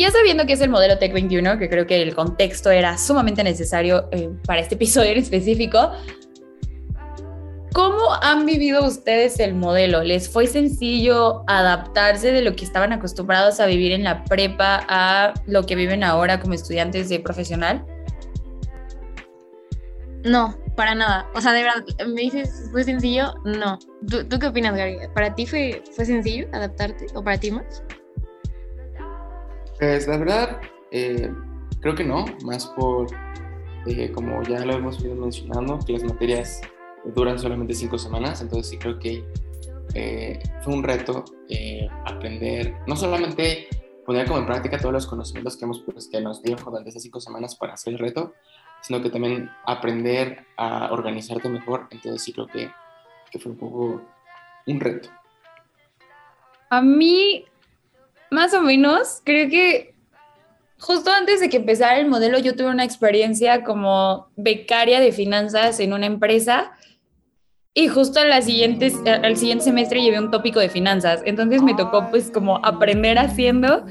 Ya 0.02 0.10
sabiendo 0.10 0.44
que 0.46 0.54
es 0.54 0.60
el 0.60 0.68
modelo 0.68 0.98
Tech 0.98 1.12
21, 1.12 1.58
que 1.58 1.68
creo 1.68 1.86
que 1.86 2.02
el 2.02 2.14
contexto 2.14 2.70
era 2.70 2.98
sumamente 2.98 3.44
necesario 3.44 4.08
eh, 4.10 4.30
para 4.44 4.60
este 4.60 4.74
episodio 4.74 5.12
en 5.12 5.18
específico, 5.18 5.92
¿cómo 7.72 8.12
han 8.20 8.44
vivido 8.44 8.84
ustedes 8.84 9.38
el 9.38 9.54
modelo? 9.54 10.02
¿Les 10.02 10.28
fue 10.28 10.48
sencillo 10.48 11.44
adaptarse 11.46 12.32
de 12.32 12.42
lo 12.42 12.56
que 12.56 12.64
estaban 12.64 12.92
acostumbrados 12.92 13.60
a 13.60 13.66
vivir 13.66 13.92
en 13.92 14.02
la 14.02 14.24
prepa 14.24 14.84
a 14.88 15.34
lo 15.46 15.64
que 15.66 15.76
viven 15.76 16.02
ahora 16.02 16.40
como 16.40 16.54
estudiantes 16.54 17.08
de 17.08 17.20
profesional? 17.20 17.86
No, 20.24 20.58
para 20.76 20.96
nada. 20.96 21.28
O 21.34 21.40
sea, 21.40 21.52
de 21.52 21.62
verdad, 21.62 21.84
¿me 22.08 22.22
dices, 22.22 22.68
fue 22.72 22.82
sencillo? 22.82 23.34
No. 23.44 23.78
¿Tú, 24.08 24.38
qué 24.38 24.46
opinas, 24.46 24.76
Gary? 24.76 24.98
¿Para 25.14 25.32
ti 25.34 25.46
fue, 25.46 25.82
fue 25.94 26.04
sencillo 26.04 26.48
adaptarte? 26.52 27.06
¿O 27.14 27.22
para 27.22 27.38
ti 27.38 27.52
más? 27.52 27.84
Pues 29.82 30.06
la 30.06 30.16
verdad, 30.16 30.60
eh, 30.92 31.28
creo 31.80 31.96
que 31.96 32.04
no, 32.04 32.24
más 32.44 32.68
por, 32.68 33.08
eh, 33.88 34.12
como 34.12 34.40
ya 34.44 34.64
lo 34.64 34.74
hemos 34.74 35.04
ido 35.04 35.16
mencionando, 35.16 35.80
que 35.84 35.94
las 35.94 36.04
materias 36.04 36.60
duran 37.16 37.36
solamente 37.36 37.74
cinco 37.74 37.98
semanas, 37.98 38.40
entonces 38.40 38.68
sí 38.68 38.78
creo 38.78 39.00
que 39.00 39.24
eh, 39.94 40.40
fue 40.62 40.74
un 40.74 40.84
reto 40.84 41.24
aprender, 42.04 42.76
no 42.86 42.94
solamente 42.94 43.66
poner 44.06 44.28
como 44.28 44.38
en 44.38 44.46
práctica 44.46 44.78
todos 44.78 44.92
los 44.92 45.06
conocimientos 45.08 45.56
que, 45.56 45.64
hemos, 45.64 45.80
pues, 45.80 46.06
que 46.06 46.20
nos 46.20 46.44
dieron 46.44 46.64
durante 46.64 46.90
esas 46.90 47.02
cinco 47.02 47.18
semanas 47.18 47.56
para 47.56 47.72
hacer 47.72 47.94
el 47.94 47.98
reto, 47.98 48.34
sino 48.82 49.02
que 49.02 49.10
también 49.10 49.50
aprender 49.66 50.46
a 50.58 50.92
organizarte 50.92 51.48
mejor, 51.48 51.88
entonces 51.90 52.22
sí 52.22 52.32
creo 52.32 52.46
que, 52.46 52.70
que 53.32 53.38
fue 53.40 53.50
un 53.50 53.58
poco 53.58 54.00
un 54.64 54.78
reto. 54.78 55.08
A 56.70 56.80
mí 56.80 57.46
más 58.32 58.54
o 58.54 58.60
menos, 58.60 59.20
creo 59.24 59.48
que 59.48 59.94
justo 60.78 61.10
antes 61.12 61.40
de 61.40 61.48
que 61.48 61.58
empezara 61.58 61.98
el 61.98 62.08
modelo 62.08 62.38
yo 62.38 62.56
tuve 62.56 62.70
una 62.70 62.84
experiencia 62.84 63.62
como 63.62 64.26
becaria 64.36 64.98
de 64.98 65.12
finanzas 65.12 65.78
en 65.78 65.92
una 65.92 66.06
empresa 66.06 66.72
y 67.74 67.88
justo 67.88 68.20
siguiente, 68.42 68.92
al 69.06 69.36
siguiente 69.36 69.64
semestre 69.64 70.02
llevé 70.02 70.18
un 70.18 70.30
tópico 70.30 70.60
de 70.60 70.68
finanzas. 70.68 71.22
Entonces 71.24 71.62
me 71.62 71.74
tocó 71.74 72.10
pues 72.10 72.30
como 72.30 72.56
aprender 72.64 73.18
haciendo 73.18 73.86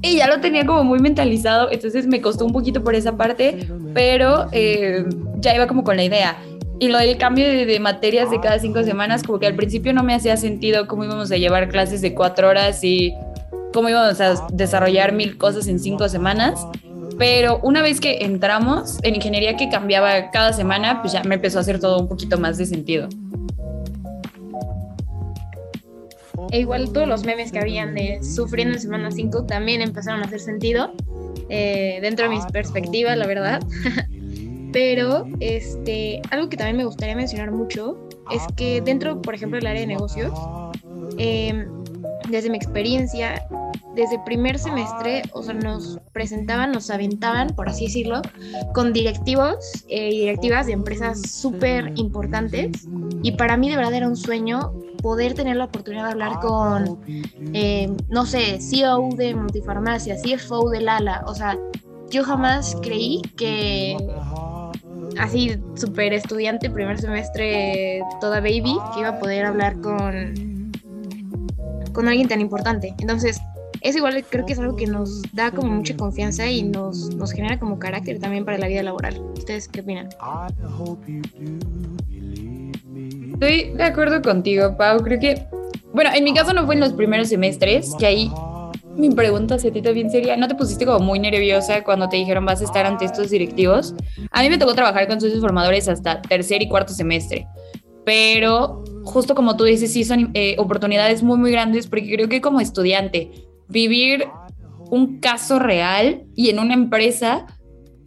y 0.00 0.16
ya 0.16 0.28
lo 0.28 0.40
tenía 0.40 0.64
como 0.64 0.84
muy 0.84 1.00
mentalizado, 1.00 1.70
entonces 1.72 2.06
me 2.06 2.20
costó 2.20 2.44
un 2.44 2.52
poquito 2.52 2.84
por 2.84 2.94
esa 2.94 3.16
parte, 3.16 3.68
pero 3.94 4.46
eh, 4.52 5.04
ya 5.40 5.54
iba 5.54 5.66
como 5.66 5.82
con 5.82 5.96
la 5.96 6.04
idea. 6.04 6.36
Y 6.78 6.88
lo 6.88 6.98
del 6.98 7.18
cambio 7.18 7.44
de, 7.44 7.66
de, 7.66 7.80
materias 7.80 8.30
de 8.30 8.38
cada 8.38 8.60
cinco 8.60 8.84
semanas, 8.84 9.24
como 9.24 9.40
que 9.40 9.48
al 9.48 9.56
principio 9.56 9.92
no 9.92 10.04
me 10.04 10.14
hacía 10.14 10.36
sentido 10.36 10.86
cómo 10.86 11.02
íbamos 11.02 11.32
a 11.32 11.36
llevar 11.36 11.68
clases 11.68 12.00
de 12.00 12.14
cuatro 12.14 12.48
horas 12.48 12.84
y 12.84 13.12
cómo 13.72 13.88
íbamos 13.88 14.20
a 14.20 14.46
desarrollar 14.52 15.12
mil 15.12 15.36
cosas 15.38 15.66
en 15.68 15.78
cinco 15.78 16.08
semanas. 16.08 16.66
Pero 17.18 17.58
una 17.62 17.82
vez 17.82 18.00
que 18.00 18.24
entramos 18.24 18.98
en 19.02 19.16
ingeniería 19.16 19.56
que 19.56 19.68
cambiaba 19.68 20.30
cada 20.30 20.52
semana, 20.52 21.00
pues 21.00 21.12
ya 21.12 21.24
me 21.24 21.34
empezó 21.34 21.58
a 21.58 21.62
hacer 21.62 21.80
todo 21.80 21.98
un 21.98 22.08
poquito 22.08 22.38
más 22.38 22.58
de 22.58 22.66
sentido. 22.66 23.08
E 26.50 26.60
igual 26.60 26.92
todos 26.92 27.08
los 27.08 27.24
memes 27.24 27.52
que 27.52 27.58
habían 27.58 27.94
de 27.94 28.20
sufriendo 28.22 28.74
en 28.74 28.80
semana 28.80 29.10
5 29.10 29.44
también 29.44 29.82
empezaron 29.82 30.22
a 30.22 30.26
hacer 30.26 30.40
sentido 30.40 30.92
eh, 31.50 31.98
dentro 32.00 32.28
de 32.28 32.36
mis 32.36 32.46
perspectivas, 32.46 33.18
la 33.18 33.26
verdad. 33.26 33.60
Pero 34.72 35.26
este, 35.40 36.20
algo 36.30 36.48
que 36.48 36.56
también 36.56 36.76
me 36.76 36.84
gustaría 36.84 37.16
mencionar 37.16 37.50
mucho 37.50 38.08
es 38.30 38.42
que 38.56 38.80
dentro, 38.80 39.20
por 39.20 39.34
ejemplo, 39.34 39.58
del 39.58 39.66
área 39.66 39.80
de 39.80 39.86
negocios, 39.86 40.32
eh, 41.16 41.66
desde 42.28 42.50
mi 42.50 42.56
experiencia, 42.56 43.46
desde 43.94 44.16
el 44.16 44.22
primer 44.24 44.58
semestre, 44.58 45.22
o 45.32 45.42
sea, 45.42 45.54
nos 45.54 45.98
presentaban, 46.12 46.72
nos 46.72 46.90
aventaban, 46.90 47.48
por 47.48 47.68
así 47.68 47.86
decirlo, 47.86 48.22
con 48.74 48.92
directivos 48.92 49.84
eh, 49.88 50.10
y 50.12 50.20
directivas 50.20 50.66
de 50.66 50.72
empresas 50.72 51.20
súper 51.22 51.92
importantes. 51.96 52.86
Y 53.22 53.32
para 53.32 53.56
mí 53.56 53.68
de 53.70 53.76
verdad 53.76 53.94
era 53.94 54.08
un 54.08 54.16
sueño 54.16 54.72
poder 55.02 55.34
tener 55.34 55.56
la 55.56 55.64
oportunidad 55.64 56.04
de 56.04 56.10
hablar 56.12 56.40
con, 56.40 57.00
eh, 57.54 57.90
no 58.08 58.26
sé, 58.26 58.60
CEO 58.60 59.08
de 59.16 59.34
Multifarmacia, 59.34 60.16
CFO 60.16 60.70
de 60.70 60.80
Lala. 60.80 61.24
O 61.26 61.34
sea, 61.34 61.58
yo 62.10 62.24
jamás 62.24 62.76
creí 62.82 63.22
que 63.36 63.96
así 65.18 65.56
súper 65.74 66.12
estudiante, 66.12 66.70
primer 66.70 67.00
semestre, 67.00 68.02
toda 68.20 68.40
baby, 68.40 68.76
que 68.94 69.00
iba 69.00 69.08
a 69.08 69.18
poder 69.18 69.44
hablar 69.46 69.80
con 69.80 70.57
con 71.92 72.08
alguien 72.08 72.28
tan 72.28 72.40
importante. 72.40 72.94
Entonces, 72.98 73.40
eso 73.80 73.98
igual 73.98 74.24
creo 74.28 74.44
que 74.44 74.52
es 74.52 74.58
algo 74.58 74.76
que 74.76 74.86
nos 74.86 75.22
da 75.32 75.50
como 75.50 75.72
mucha 75.72 75.96
confianza 75.96 76.46
y 76.48 76.62
nos, 76.62 77.14
nos 77.14 77.32
genera 77.32 77.58
como 77.58 77.78
carácter 77.78 78.18
también 78.18 78.44
para 78.44 78.58
la 78.58 78.66
vida 78.66 78.82
laboral. 78.82 79.20
¿Ustedes 79.36 79.68
qué 79.68 79.80
opinan? 79.80 80.08
Estoy 83.34 83.72
de 83.72 83.84
acuerdo 83.84 84.20
contigo, 84.20 84.76
Pau. 84.76 85.00
Creo 85.02 85.20
que, 85.20 85.46
bueno, 85.92 86.10
en 86.12 86.24
mi 86.24 86.34
caso 86.34 86.52
no 86.52 86.66
fue 86.66 86.74
en 86.74 86.80
los 86.80 86.92
primeros 86.92 87.28
semestres, 87.28 87.94
que 87.98 88.06
ahí 88.06 88.32
mi 88.96 89.10
pregunta 89.10 89.54
hacia 89.54 89.72
ti 89.72 89.80
también 89.80 90.10
sería, 90.10 90.36
¿no 90.36 90.48
te 90.48 90.56
pusiste 90.56 90.84
como 90.84 90.98
muy 90.98 91.20
nerviosa 91.20 91.84
cuando 91.84 92.08
te 92.08 92.16
dijeron 92.16 92.44
vas 92.44 92.60
a 92.60 92.64
estar 92.64 92.84
ante 92.84 93.04
estos 93.04 93.30
directivos? 93.30 93.94
A 94.32 94.42
mí 94.42 94.50
me 94.50 94.58
tocó 94.58 94.74
trabajar 94.74 95.06
con 95.06 95.20
socios 95.20 95.40
formadores 95.40 95.88
hasta 95.88 96.20
tercer 96.20 96.62
y 96.62 96.68
cuarto 96.68 96.92
semestre 96.92 97.46
pero 98.08 98.84
justo 99.04 99.34
como 99.34 99.58
tú 99.58 99.64
dices, 99.64 99.92
sí 99.92 100.02
son 100.02 100.30
eh, 100.32 100.56
oportunidades 100.56 101.22
muy, 101.22 101.36
muy 101.36 101.50
grandes 101.50 101.88
porque 101.88 102.10
creo 102.10 102.26
que 102.26 102.40
como 102.40 102.58
estudiante, 102.58 103.46
vivir 103.68 104.24
un 104.88 105.20
caso 105.20 105.58
real 105.58 106.24
y 106.34 106.48
en 106.48 106.58
una 106.58 106.72
empresa 106.72 107.44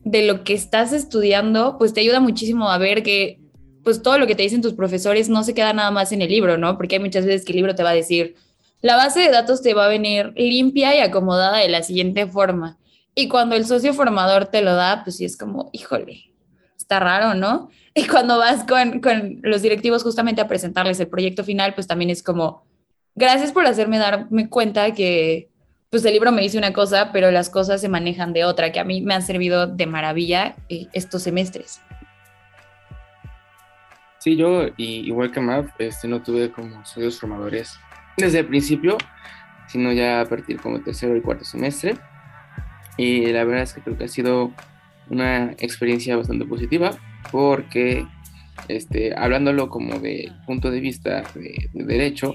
de 0.04 0.26
lo 0.26 0.44
que 0.44 0.56
estás 0.56 0.92
estudiando, 0.92 1.78
pues 1.78 1.94
te 1.94 2.02
ayuda 2.02 2.20
muchísimo 2.20 2.72
a 2.72 2.80
ver 2.80 3.04
que 3.04 3.42
pues 3.84 4.02
todo 4.02 4.18
lo 4.18 4.26
que 4.26 4.34
te 4.34 4.42
dicen 4.42 4.64
tus 4.64 4.74
profesores 4.74 5.30
no 5.30 5.44
se 5.44 5.54
queda 5.54 5.72
nada 5.72 5.92
más 5.92 6.12
en 6.12 6.24
el 6.24 6.32
libro, 6.32 6.58
¿no? 6.58 6.78
Porque 6.78 6.96
hay 6.96 7.02
muchas 7.02 7.28
veces 7.28 7.46
que 7.46 7.52
el 7.52 7.58
libro 7.58 7.76
te 7.76 7.84
va 7.84 7.92
a 7.92 7.94
decir, 7.94 8.34
la 8.82 8.96
base 8.96 9.20
de 9.20 9.30
datos 9.30 9.62
te 9.62 9.76
va 9.76 9.86
a 9.86 9.90
venir 9.90 10.34
limpia 10.36 10.98
y 10.98 11.00
acomodada 11.00 11.60
de 11.60 11.70
la 11.70 11.84
siguiente 11.84 12.26
forma. 12.26 12.80
Y 13.14 13.28
cuando 13.28 13.56
el 13.56 13.68
socio 13.68 13.94
formador 13.94 14.48
te 14.48 14.64
lo 14.64 14.74
da, 14.74 15.04
pues 15.04 15.18
sí 15.18 15.26
es 15.26 15.38
como, 15.38 15.70
híjole, 15.74 16.31
está 16.92 17.00
raro, 17.00 17.34
¿no? 17.34 17.70
Y 17.94 18.08
cuando 18.08 18.38
vas 18.38 18.64
con, 18.64 19.02
con, 19.02 19.40
los 19.42 19.62
directivos 19.62 20.04
justamente 20.04 20.40
a 20.40 20.48
presentarles 20.48 20.98
el 21.02 21.10
proyecto 21.10 21.44
final, 21.44 21.74
pues 21.74 21.88
también 21.88 22.10
es 22.10 22.24
como, 22.24 22.64
gracias 23.16 23.52
por 23.52 23.66
hacerme 23.66 23.98
darme 23.98 24.48
cuenta 24.48 24.94
que 24.94 25.50
pues 25.90 26.06
el 26.06 26.14
libro 26.14 26.32
me 26.32 26.42
dice 26.42 26.58
una 26.58 26.72
cosa, 26.72 27.12
pero 27.12 27.32
las 27.32 27.50
cosas 27.50 27.82
se 27.82 27.90
manejan 27.90 28.32
de 28.32 28.46
otra, 28.46 28.72
que 28.72 28.80
a 28.80 28.86
mí 28.86 29.02
me 29.02 29.14
han 29.14 29.22
servido 29.22 29.68
de 29.68 29.86
maravilla 29.88 30.56
eh, 30.70 30.88
estos 30.94 31.24
semestres. 31.24 31.82
Sí, 34.20 34.38
yo, 34.38 34.68
y, 34.78 35.06
igual 35.06 35.32
que 35.32 35.42
Mav, 35.42 35.74
este, 35.78 36.08
no 36.08 36.22
tuve 36.24 36.50
como 36.50 36.82
estudios 36.82 37.20
formadores 37.20 37.78
desde 38.16 38.40
el 38.40 38.48
principio, 38.48 38.98
sino 39.68 39.92
ya 39.92 40.22
a 40.22 40.26
partir 40.26 40.62
como 40.62 40.80
tercero 40.80 41.14
y 41.18 41.22
cuarto 41.22 41.44
semestre. 41.44 41.98
Y 42.96 43.26
la 43.34 43.44
verdad 43.44 43.64
es 43.64 43.74
que 43.74 43.82
creo 43.82 43.98
que 43.98 44.06
ha 44.06 44.08
sido 44.08 44.54
una 45.12 45.52
experiencia 45.60 46.16
bastante 46.16 46.46
positiva 46.46 46.92
porque 47.32 48.06
este, 48.68 49.14
hablándolo 49.16 49.70
como 49.70 50.00
de 50.00 50.32
punto 50.46 50.72
de 50.72 50.80
vista 50.80 51.24
de, 51.36 51.70
de 51.74 51.84
derecho, 51.84 52.34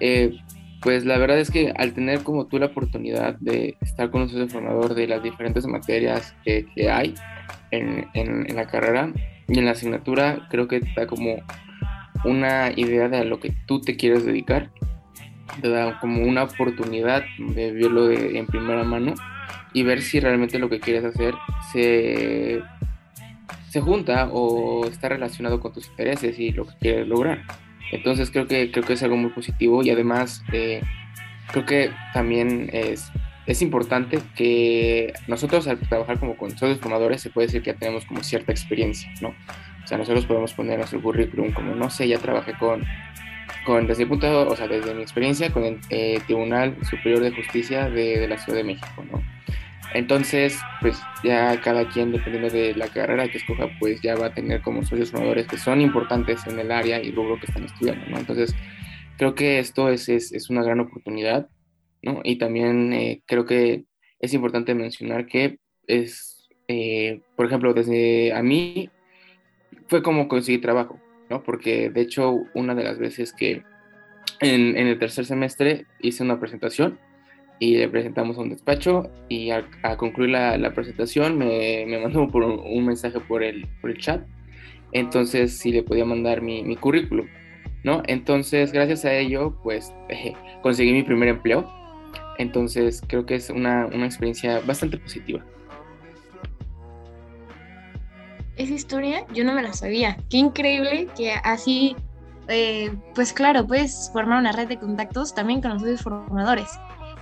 eh, 0.00 0.34
pues 0.80 1.04
la 1.04 1.16
verdad 1.16 1.38
es 1.38 1.50
que 1.50 1.72
al 1.76 1.94
tener 1.94 2.22
como 2.22 2.46
tú 2.46 2.58
la 2.58 2.66
oportunidad 2.66 3.36
de 3.38 3.76
estar 3.80 4.10
con 4.10 4.22
un 4.22 4.28
socio 4.28 4.48
formador 4.48 4.94
de 4.94 5.06
las 5.06 5.22
diferentes 5.22 5.64
materias 5.66 6.34
que, 6.44 6.66
hay 6.90 7.14
en, 7.70 8.08
en, 8.14 8.50
en, 8.50 8.56
la 8.56 8.66
carrera 8.66 9.12
y 9.48 9.58
en 9.58 9.64
la 9.64 9.72
asignatura, 9.72 10.48
creo 10.50 10.66
que 10.66 10.80
te 10.80 10.92
da 10.96 11.06
como 11.06 11.36
una 12.24 12.72
idea 12.74 13.08
de 13.08 13.18
a 13.18 13.24
lo 13.24 13.38
que 13.38 13.52
tú 13.66 13.80
te 13.80 13.96
quieres 13.96 14.24
dedicar, 14.24 14.70
te 15.60 15.68
da 15.68 16.00
como 16.00 16.22
una 16.22 16.44
oportunidad 16.44 17.22
de 17.38 17.72
verlo 17.72 18.06
de, 18.06 18.38
en 18.38 18.46
primera 18.46 18.82
mano 18.82 19.14
y 19.72 19.82
ver 19.82 20.02
si 20.02 20.20
realmente 20.20 20.58
lo 20.58 20.68
que 20.68 20.80
quieres 20.80 21.04
hacer 21.04 21.34
se, 21.72 22.62
se 23.68 23.80
junta 23.80 24.28
o 24.30 24.86
está 24.86 25.08
relacionado 25.08 25.60
con 25.60 25.72
tus 25.72 25.88
intereses 25.88 26.38
y 26.38 26.52
lo 26.52 26.66
que 26.66 26.74
quieres 26.80 27.08
lograr. 27.08 27.42
Entonces 27.90 28.30
creo 28.30 28.46
que, 28.46 28.70
creo 28.70 28.84
que 28.84 28.94
es 28.94 29.02
algo 29.02 29.16
muy 29.16 29.30
positivo 29.30 29.82
y 29.82 29.90
además 29.90 30.42
eh, 30.52 30.82
creo 31.52 31.66
que 31.66 31.90
también 32.14 32.70
es, 32.72 33.12
es 33.46 33.60
importante 33.62 34.18
que 34.34 35.12
nosotros 35.26 35.66
al 35.68 35.78
trabajar 35.78 36.18
como 36.18 36.36
con 36.36 36.50
socios 36.56 36.78
formadores 36.80 37.20
se 37.20 37.30
puede 37.30 37.48
decir 37.48 37.62
que 37.62 37.72
ya 37.72 37.78
tenemos 37.78 38.04
como 38.06 38.22
cierta 38.22 38.52
experiencia, 38.52 39.12
¿no? 39.20 39.28
O 39.84 39.86
sea, 39.86 39.98
nosotros 39.98 40.26
podemos 40.26 40.54
poner 40.54 40.78
nuestro 40.78 41.02
currículum 41.02 41.52
como, 41.52 41.74
no 41.74 41.90
sé, 41.90 42.08
ya 42.08 42.18
trabajé 42.18 42.54
con, 42.54 42.84
con 43.66 43.86
desde 43.86 44.04
mi 44.04 44.10
punto, 44.10 44.48
o 44.48 44.56
sea, 44.56 44.68
desde 44.68 44.94
mi 44.94 45.02
experiencia 45.02 45.50
con 45.50 45.64
el 45.64 45.80
eh, 45.90 46.20
Tribunal 46.26 46.76
Superior 46.88 47.20
de 47.20 47.32
Justicia 47.32 47.90
de, 47.90 48.20
de 48.20 48.28
la 48.28 48.38
Ciudad 48.38 48.58
de 48.58 48.64
México, 48.64 49.04
¿no? 49.10 49.22
Entonces, 49.94 50.58
pues 50.80 51.00
ya 51.22 51.60
cada 51.60 51.88
quien, 51.88 52.12
dependiendo 52.12 52.48
de 52.48 52.74
la 52.74 52.88
carrera 52.88 53.28
que 53.28 53.38
escoja, 53.38 53.68
pues 53.78 54.00
ya 54.00 54.14
va 54.16 54.26
a 54.26 54.34
tener 54.34 54.62
como 54.62 54.84
socios 54.84 55.10
formadores 55.10 55.46
que 55.46 55.58
son 55.58 55.80
importantes 55.80 56.46
en 56.46 56.58
el 56.58 56.72
área 56.72 57.02
y 57.02 57.12
rubro 57.12 57.38
que 57.38 57.46
están 57.46 57.64
estudiando, 57.64 58.06
¿no? 58.06 58.18
Entonces, 58.18 58.54
creo 59.18 59.34
que 59.34 59.58
esto 59.58 59.88
es, 59.88 60.08
es, 60.08 60.32
es 60.32 60.50
una 60.50 60.62
gran 60.62 60.80
oportunidad, 60.80 61.48
¿no? 62.02 62.20
Y 62.24 62.36
también 62.38 62.92
eh, 62.92 63.22
creo 63.26 63.44
que 63.44 63.84
es 64.18 64.32
importante 64.34 64.74
mencionar 64.74 65.26
que 65.26 65.58
es, 65.86 66.48
eh, 66.68 67.20
por 67.36 67.46
ejemplo, 67.46 67.74
desde 67.74 68.32
a 68.32 68.42
mí 68.42 68.88
fue 69.88 70.02
como 70.02 70.28
conseguir 70.28 70.62
trabajo, 70.62 71.00
¿no? 71.28 71.42
Porque 71.42 71.90
de 71.90 72.00
hecho, 72.00 72.34
una 72.54 72.74
de 72.74 72.84
las 72.84 72.98
veces 72.98 73.32
que 73.32 73.62
en, 74.40 74.76
en 74.76 74.86
el 74.86 74.98
tercer 74.98 75.26
semestre 75.26 75.86
hice 76.00 76.22
una 76.22 76.40
presentación, 76.40 76.98
y 77.62 77.76
le 77.76 77.88
presentamos 77.88 78.36
a 78.38 78.40
un 78.40 78.48
despacho 78.48 79.08
y 79.28 79.50
a, 79.50 79.64
a 79.84 79.96
concluir 79.96 80.30
la, 80.30 80.58
la, 80.58 80.74
presentación 80.74 81.38
me, 81.38 81.84
me 81.86 82.00
mandó 82.00 82.26
por 82.32 82.42
un, 82.42 82.58
un, 82.58 82.84
mensaje 82.84 83.20
por 83.20 83.44
el, 83.44 83.68
por 83.80 83.90
el 83.90 83.98
chat, 83.98 84.26
entonces 84.90 85.56
sí 85.58 85.70
le 85.70 85.84
podía 85.84 86.04
mandar 86.04 86.42
mi, 86.42 86.64
mi 86.64 86.74
currículum, 86.74 87.28
¿no? 87.84 88.02
Entonces 88.08 88.72
gracias 88.72 89.04
a 89.04 89.14
ello 89.14 89.56
pues 89.62 89.94
eh, 90.08 90.32
conseguí 90.62 90.92
mi 90.92 91.04
primer 91.04 91.28
empleo, 91.28 91.72
entonces 92.38 93.00
creo 93.06 93.26
que 93.26 93.36
es 93.36 93.48
una, 93.48 93.86
una 93.86 94.06
experiencia 94.06 94.58
bastante 94.66 94.98
positiva. 94.98 95.44
Esa 98.56 98.74
historia 98.74 99.24
yo 99.32 99.44
no 99.44 99.52
me 99.54 99.62
la 99.62 99.72
sabía, 99.72 100.16
qué 100.30 100.38
increíble 100.38 101.06
que 101.16 101.34
así... 101.44 101.94
Eh, 102.48 102.90
pues 103.14 103.32
claro, 103.32 103.64
puedes 103.68 104.10
formar 104.12 104.40
una 104.40 104.50
red 104.50 104.66
de 104.66 104.76
contactos 104.76 105.32
también 105.32 105.62
con 105.62 105.80
los 105.80 106.02
formadores. 106.02 106.68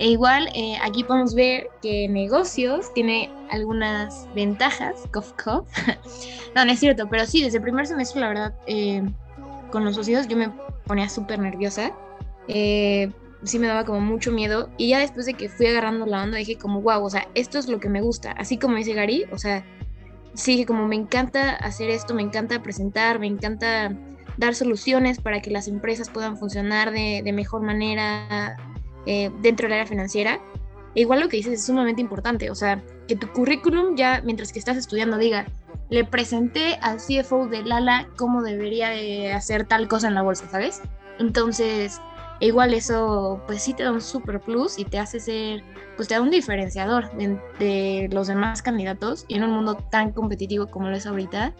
E 0.00 0.08
igual, 0.08 0.48
eh, 0.54 0.78
aquí 0.80 1.04
podemos 1.04 1.34
ver 1.34 1.68
que 1.82 2.08
negocios 2.08 2.90
tiene 2.94 3.30
algunas 3.50 4.26
ventajas, 4.34 5.02
cof, 5.12 5.30
cof. 5.32 5.68
no, 6.54 6.64
no 6.64 6.72
es 6.72 6.80
cierto, 6.80 7.06
pero 7.10 7.26
sí, 7.26 7.42
desde 7.42 7.58
el 7.58 7.62
primer 7.62 7.86
semestre, 7.86 8.22
la 8.22 8.28
verdad, 8.28 8.54
eh, 8.66 9.02
con 9.70 9.84
los 9.84 9.96
socios 9.96 10.26
yo 10.26 10.38
me 10.38 10.54
ponía 10.86 11.10
súper 11.10 11.38
nerviosa. 11.38 11.92
Eh, 12.48 13.12
sí 13.42 13.58
me 13.58 13.66
daba 13.66 13.84
como 13.84 14.00
mucho 14.00 14.32
miedo. 14.32 14.70
Y 14.78 14.88
ya 14.88 15.00
después 15.00 15.26
de 15.26 15.34
que 15.34 15.50
fui 15.50 15.66
agarrando 15.66 16.06
la 16.06 16.22
onda, 16.22 16.38
dije 16.38 16.56
como, 16.56 16.80
wow, 16.80 17.04
o 17.04 17.10
sea, 17.10 17.28
esto 17.34 17.58
es 17.58 17.68
lo 17.68 17.78
que 17.78 17.90
me 17.90 18.00
gusta. 18.00 18.32
Así 18.32 18.56
como 18.56 18.76
dice 18.76 18.94
Gary, 18.94 19.26
o 19.32 19.36
sea, 19.36 19.66
sí, 20.32 20.64
como 20.64 20.88
me 20.88 20.96
encanta 20.96 21.56
hacer 21.56 21.90
esto, 21.90 22.14
me 22.14 22.22
encanta 22.22 22.62
presentar, 22.62 23.18
me 23.18 23.26
encanta 23.26 23.94
dar 24.38 24.54
soluciones 24.54 25.20
para 25.20 25.42
que 25.42 25.50
las 25.50 25.68
empresas 25.68 26.08
puedan 26.08 26.38
funcionar 26.38 26.90
de, 26.90 27.20
de 27.22 27.32
mejor 27.34 27.60
manera, 27.60 28.56
eh, 29.06 29.30
dentro 29.40 29.66
del 29.66 29.74
área 29.74 29.86
financiera. 29.86 30.40
E 30.94 31.02
igual 31.02 31.20
lo 31.20 31.28
que 31.28 31.36
dices 31.36 31.54
es 31.54 31.66
sumamente 31.66 32.00
importante, 32.00 32.50
o 32.50 32.54
sea, 32.54 32.82
que 33.06 33.14
tu 33.14 33.28
currículum 33.28 33.96
ya 33.96 34.22
mientras 34.24 34.52
que 34.52 34.58
estás 34.58 34.76
estudiando 34.76 35.18
diga, 35.18 35.46
le 35.88 36.04
presenté 36.04 36.78
al 36.82 36.98
CFO 36.98 37.46
de 37.46 37.62
Lala 37.62 38.08
cómo 38.16 38.42
debería 38.42 38.90
de 38.90 39.32
hacer 39.32 39.66
tal 39.66 39.88
cosa 39.88 40.08
en 40.08 40.14
la 40.14 40.22
bolsa, 40.22 40.48
¿sabes? 40.48 40.82
Entonces, 41.18 42.00
igual 42.40 42.74
eso 42.74 43.42
pues 43.46 43.62
sí 43.62 43.74
te 43.74 43.84
da 43.84 43.92
un 43.92 44.00
super 44.00 44.40
plus 44.40 44.78
y 44.78 44.84
te 44.84 44.98
hace 44.98 45.20
ser, 45.20 45.62
pues 45.96 46.08
te 46.08 46.14
da 46.14 46.22
un 46.22 46.30
diferenciador 46.30 47.10
de, 47.12 47.38
de 47.58 48.08
los 48.10 48.26
demás 48.26 48.62
candidatos 48.62 49.24
y 49.28 49.36
en 49.36 49.44
un 49.44 49.50
mundo 49.50 49.76
tan 49.76 50.12
competitivo 50.12 50.66
como 50.68 50.88
lo 50.88 50.96
es 50.96 51.06
ahorita, 51.06 51.52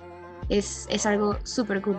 es, 0.49 0.87
es 0.91 1.07
algo 1.07 1.37
súper 1.45 1.83
cool. 1.83 1.99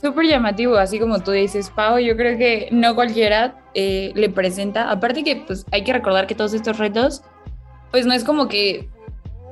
Súper 0.00 0.26
llamativo, 0.26 0.76
así 0.76 0.98
como 0.98 1.20
tú 1.20 1.32
dices, 1.32 1.68
Pau, 1.70 1.98
yo 1.98 2.16
creo 2.16 2.38
que 2.38 2.68
no 2.72 2.94
cualquiera 2.94 3.59
eh, 3.74 4.12
le 4.14 4.28
presenta, 4.30 4.90
aparte 4.90 5.22
que 5.22 5.36
pues 5.36 5.64
hay 5.70 5.84
que 5.84 5.92
recordar 5.92 6.26
que 6.26 6.34
todos 6.34 6.54
estos 6.54 6.78
retos, 6.78 7.22
pues 7.90 8.06
no 8.06 8.12
es 8.12 8.24
como 8.24 8.48
que 8.48 8.88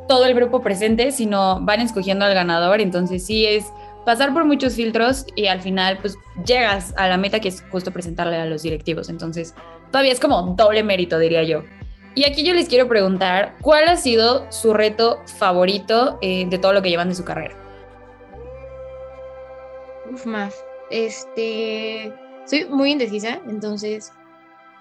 todo 0.09 0.25
el 0.25 0.35
grupo 0.35 0.63
presente, 0.63 1.13
sino 1.13 1.61
van 1.61 1.81
escogiendo 1.81 2.25
al 2.25 2.35
ganador, 2.35 2.81
entonces 2.81 3.25
sí 3.25 3.47
es 3.47 3.67
pasar 4.07 4.33
por 4.33 4.45
muchos 4.45 4.75
filtros 4.75 5.27
y 5.37 5.47
al 5.47 5.61
final 5.61 5.99
pues 5.99 6.17
llegas 6.47 6.95
a 6.97 7.09
la 7.09 7.19
meta 7.19 7.41
que 7.41 7.49
es 7.49 7.63
justo 7.71 7.93
presentarle 7.93 8.37
a 8.37 8.47
los 8.47 8.63
directivos, 8.63 9.09
entonces 9.11 9.55
todavía 9.93 10.13
es 10.13 10.21
como 10.21 10.55
doble 10.57 10.83
mérito, 10.83 11.19
diría 11.19 11.43
yo. 11.43 11.63
Y 12.15 12.25
aquí 12.25 12.43
yo 12.43 12.53
les 12.53 12.69
quiero 12.69 12.89
preguntar, 12.89 13.55
¿cuál 13.61 13.87
ha 13.87 13.97
sido 13.97 14.51
su 14.51 14.75
reto 14.75 15.21
favorito 15.39 16.19
eh, 16.21 16.47
de 16.49 16.59
todo 16.59 16.73
lo 16.73 16.83
que 16.83 16.91
llevan 16.91 17.11
de 17.11 17.15
su 17.15 17.25
carrera? 17.25 17.55
Uf, 20.11 20.27
más. 20.27 20.65
Este. 20.91 22.13
Soy 22.49 22.65
muy 22.65 22.93
indecisa, 22.93 23.43
entonces 23.47 24.11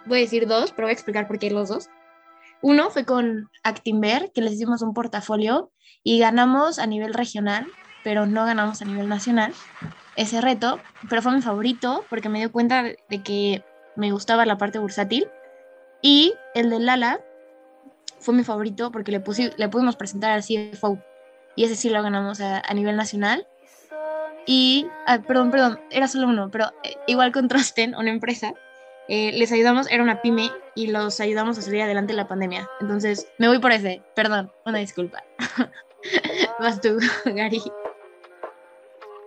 voy 0.05 0.19
a 0.19 0.21
decir 0.21 0.47
dos, 0.47 0.71
pero 0.71 0.85
voy 0.85 0.91
a 0.91 0.93
explicar 0.93 1.27
por 1.27 1.37
qué 1.37 1.51
los 1.51 1.67
dos. 1.67 1.89
Uno 2.61 2.89
fue 2.89 3.03
con 3.03 3.49
Actinver, 3.61 4.31
que 4.33 4.39
les 4.39 4.53
hicimos 4.53 4.81
un 4.81 4.93
portafolio 4.93 5.69
y 6.01 6.17
ganamos 6.19 6.79
a 6.79 6.87
nivel 6.87 7.13
regional, 7.13 7.67
pero 8.05 8.25
no 8.25 8.45
ganamos 8.45 8.81
a 8.81 8.85
nivel 8.85 9.09
nacional 9.09 9.53
ese 10.15 10.39
reto, 10.39 10.79
pero 11.09 11.21
fue 11.21 11.33
mi 11.33 11.41
favorito 11.41 12.05
porque 12.09 12.29
me 12.29 12.39
dio 12.39 12.53
cuenta 12.53 12.83
de 12.83 13.21
que 13.21 13.65
me 13.97 14.13
gustaba 14.13 14.45
la 14.45 14.57
parte 14.57 14.79
bursátil. 14.79 15.27
Y 16.01 16.35
el 16.55 16.69
de 16.69 16.79
Lala 16.79 17.19
fue 18.19 18.33
mi 18.33 18.45
favorito 18.45 18.93
porque 18.93 19.11
le, 19.11 19.21
le 19.57 19.69
pudimos 19.69 19.97
presentar 19.97 20.31
al 20.31 20.41
CFO 20.41 20.99
y 21.57 21.65
ese 21.65 21.75
sí 21.75 21.89
lo 21.89 22.01
ganamos 22.01 22.39
a, 22.39 22.61
a 22.65 22.73
nivel 22.73 22.95
nacional. 22.95 23.45
Y, 24.47 24.87
ah, 25.05 25.19
perdón, 25.19 25.51
perdón, 25.51 25.79
era 25.91 26.07
solo 26.07 26.27
uno, 26.27 26.49
pero 26.49 26.71
eh, 26.83 26.95
igual 27.05 27.33
con 27.33 27.49
Trosten, 27.49 27.93
una 27.95 28.09
empresa, 28.09 28.53
eh, 29.09 29.33
les 29.33 29.51
ayudamos, 29.51 29.91
era 29.91 30.01
una 30.01 30.21
pyme, 30.21 30.49
y 30.73 30.87
los 30.87 31.19
ayudamos 31.19 31.57
a 31.57 31.61
salir 31.61 31.81
adelante 31.81 32.13
de 32.13 32.17
la 32.17 32.29
pandemia. 32.29 32.69
Entonces, 32.79 33.27
me 33.37 33.49
voy 33.49 33.59
por 33.59 33.73
ese, 33.73 34.01
perdón, 34.15 34.49
una 34.65 34.79
disculpa. 34.79 35.21
Vas 36.59 36.79
tú, 36.79 36.97
Gary. 37.25 37.61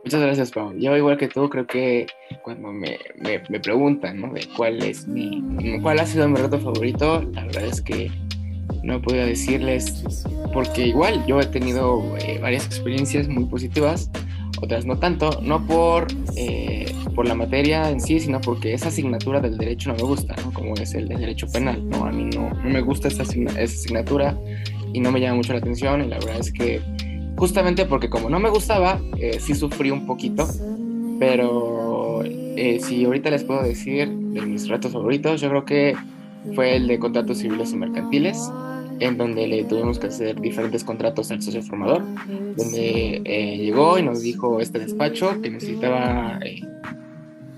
Muchas 0.05 0.23
gracias, 0.23 0.51
Pau. 0.51 0.73
Yo, 0.79 0.97
igual 0.97 1.19
que 1.19 1.29
tú, 1.29 1.51
creo 1.51 1.67
que 1.67 2.07
cuando 2.43 2.73
me, 2.73 2.99
me, 3.17 3.43
me 3.51 3.61
preguntan 3.61 4.23
¿no? 4.23 4.33
de 4.33 4.49
cuál 4.57 4.83
es 4.83 5.07
mi, 5.07 5.43
cuál 5.83 5.99
ha 5.99 6.07
sido 6.07 6.27
mi 6.27 6.37
reto 6.39 6.59
favorito, 6.59 7.23
la 7.35 7.45
verdad 7.45 7.65
es 7.65 7.83
que 7.83 8.11
no 8.83 9.03
podía 9.03 9.27
decirles, 9.27 10.03
porque 10.55 10.87
igual 10.87 11.25
yo 11.27 11.39
he 11.41 11.47
tenido 11.47 12.17
eh, 12.19 12.39
varias 12.41 12.65
experiencias 12.65 13.29
muy 13.29 13.45
positivas, 13.45 14.11
otras 14.61 14.87
no 14.87 14.99
tanto, 14.99 15.41
no 15.43 15.67
por, 15.67 16.07
eh, 16.37 16.93
por 17.15 17.27
la 17.27 17.35
materia 17.35 17.91
en 17.91 18.01
sí, 18.01 18.21
sino 18.21 18.41
porque 18.41 18.75
esa 18.75 18.89
asignatura 18.89 19.41
del 19.41 19.57
derecho 19.57 19.91
no 19.91 19.97
me 19.97 20.03
gusta, 20.03 20.35
como 20.53 20.75
es 20.75 20.95
el, 20.95 21.11
el 21.11 21.19
derecho 21.19 21.47
penal. 21.53 21.89
¿no? 21.89 22.05
A 22.05 22.13
mí 22.13 22.25
no, 22.35 22.51
no 22.51 22.71
me 22.71 22.81
gusta 22.81 23.09
esa, 23.09 23.23
asign 23.23 23.49
esa 23.49 23.63
asignatura 23.63 24.37
y 24.93 25.01
no 25.01 25.13
me 25.13 25.21
llama 25.21 25.37
mucho 25.37 25.53
la 25.53 25.61
atención 25.61 26.05
y 26.05 26.09
la 26.09 26.19
verdad 26.19 26.41
es 26.41 26.53
que 26.53 26.81
justamente 27.37 27.87
porque 27.87 28.11
como 28.11 28.29
no 28.29 28.39
me 28.39 28.51
gustaba, 28.51 29.01
eh, 29.19 29.39
sí 29.41 29.55
sufrí 29.55 29.91
un 29.91 30.07
poquito, 30.07 30.47
pero 31.19 32.23
eh, 32.25 32.81
si 32.81 33.05
ahorita 33.05 33.31
les 33.31 33.45
puedo 33.45 33.63
decir 33.63 34.09
de 34.09 34.41
mis 34.43 34.69
retos 34.69 34.93
favoritos, 34.93 35.41
yo 35.41 35.49
creo 35.49 35.65
que 35.65 35.97
fue 36.55 36.77
el 36.77 36.87
de 36.87 36.99
contratos 36.99 37.39
civiles 37.39 37.73
y 37.73 37.77
mercantiles, 37.77 38.51
en 39.01 39.17
donde 39.17 39.47
le 39.47 39.65
tuvimos 39.65 39.99
que 39.99 40.09
hacer 40.09 40.41
diferentes 40.41 40.85
contratos 40.85 41.31
al 41.31 41.43
socio 41.43 41.63
formador, 41.63 42.05
donde 42.57 43.23
eh, 43.25 43.57
llegó 43.59 43.99
y 43.99 44.03
nos 44.03 44.23
dijo 44.23 44.61
este 44.61 44.79
despacho 44.79 45.41
que 45.41 45.51
necesitaba 45.51 46.39
eh, 46.45 46.61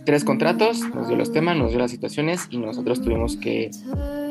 tres 0.04 0.24
contratos, 0.24 0.80
nos 0.94 1.08
dio 1.08 1.16
los 1.16 1.32
temas, 1.32 1.56
nos 1.56 1.70
dio 1.70 1.80
las 1.80 1.90
situaciones 1.90 2.46
y 2.50 2.58
nosotros 2.58 3.02
tuvimos 3.02 3.36
que 3.36 3.70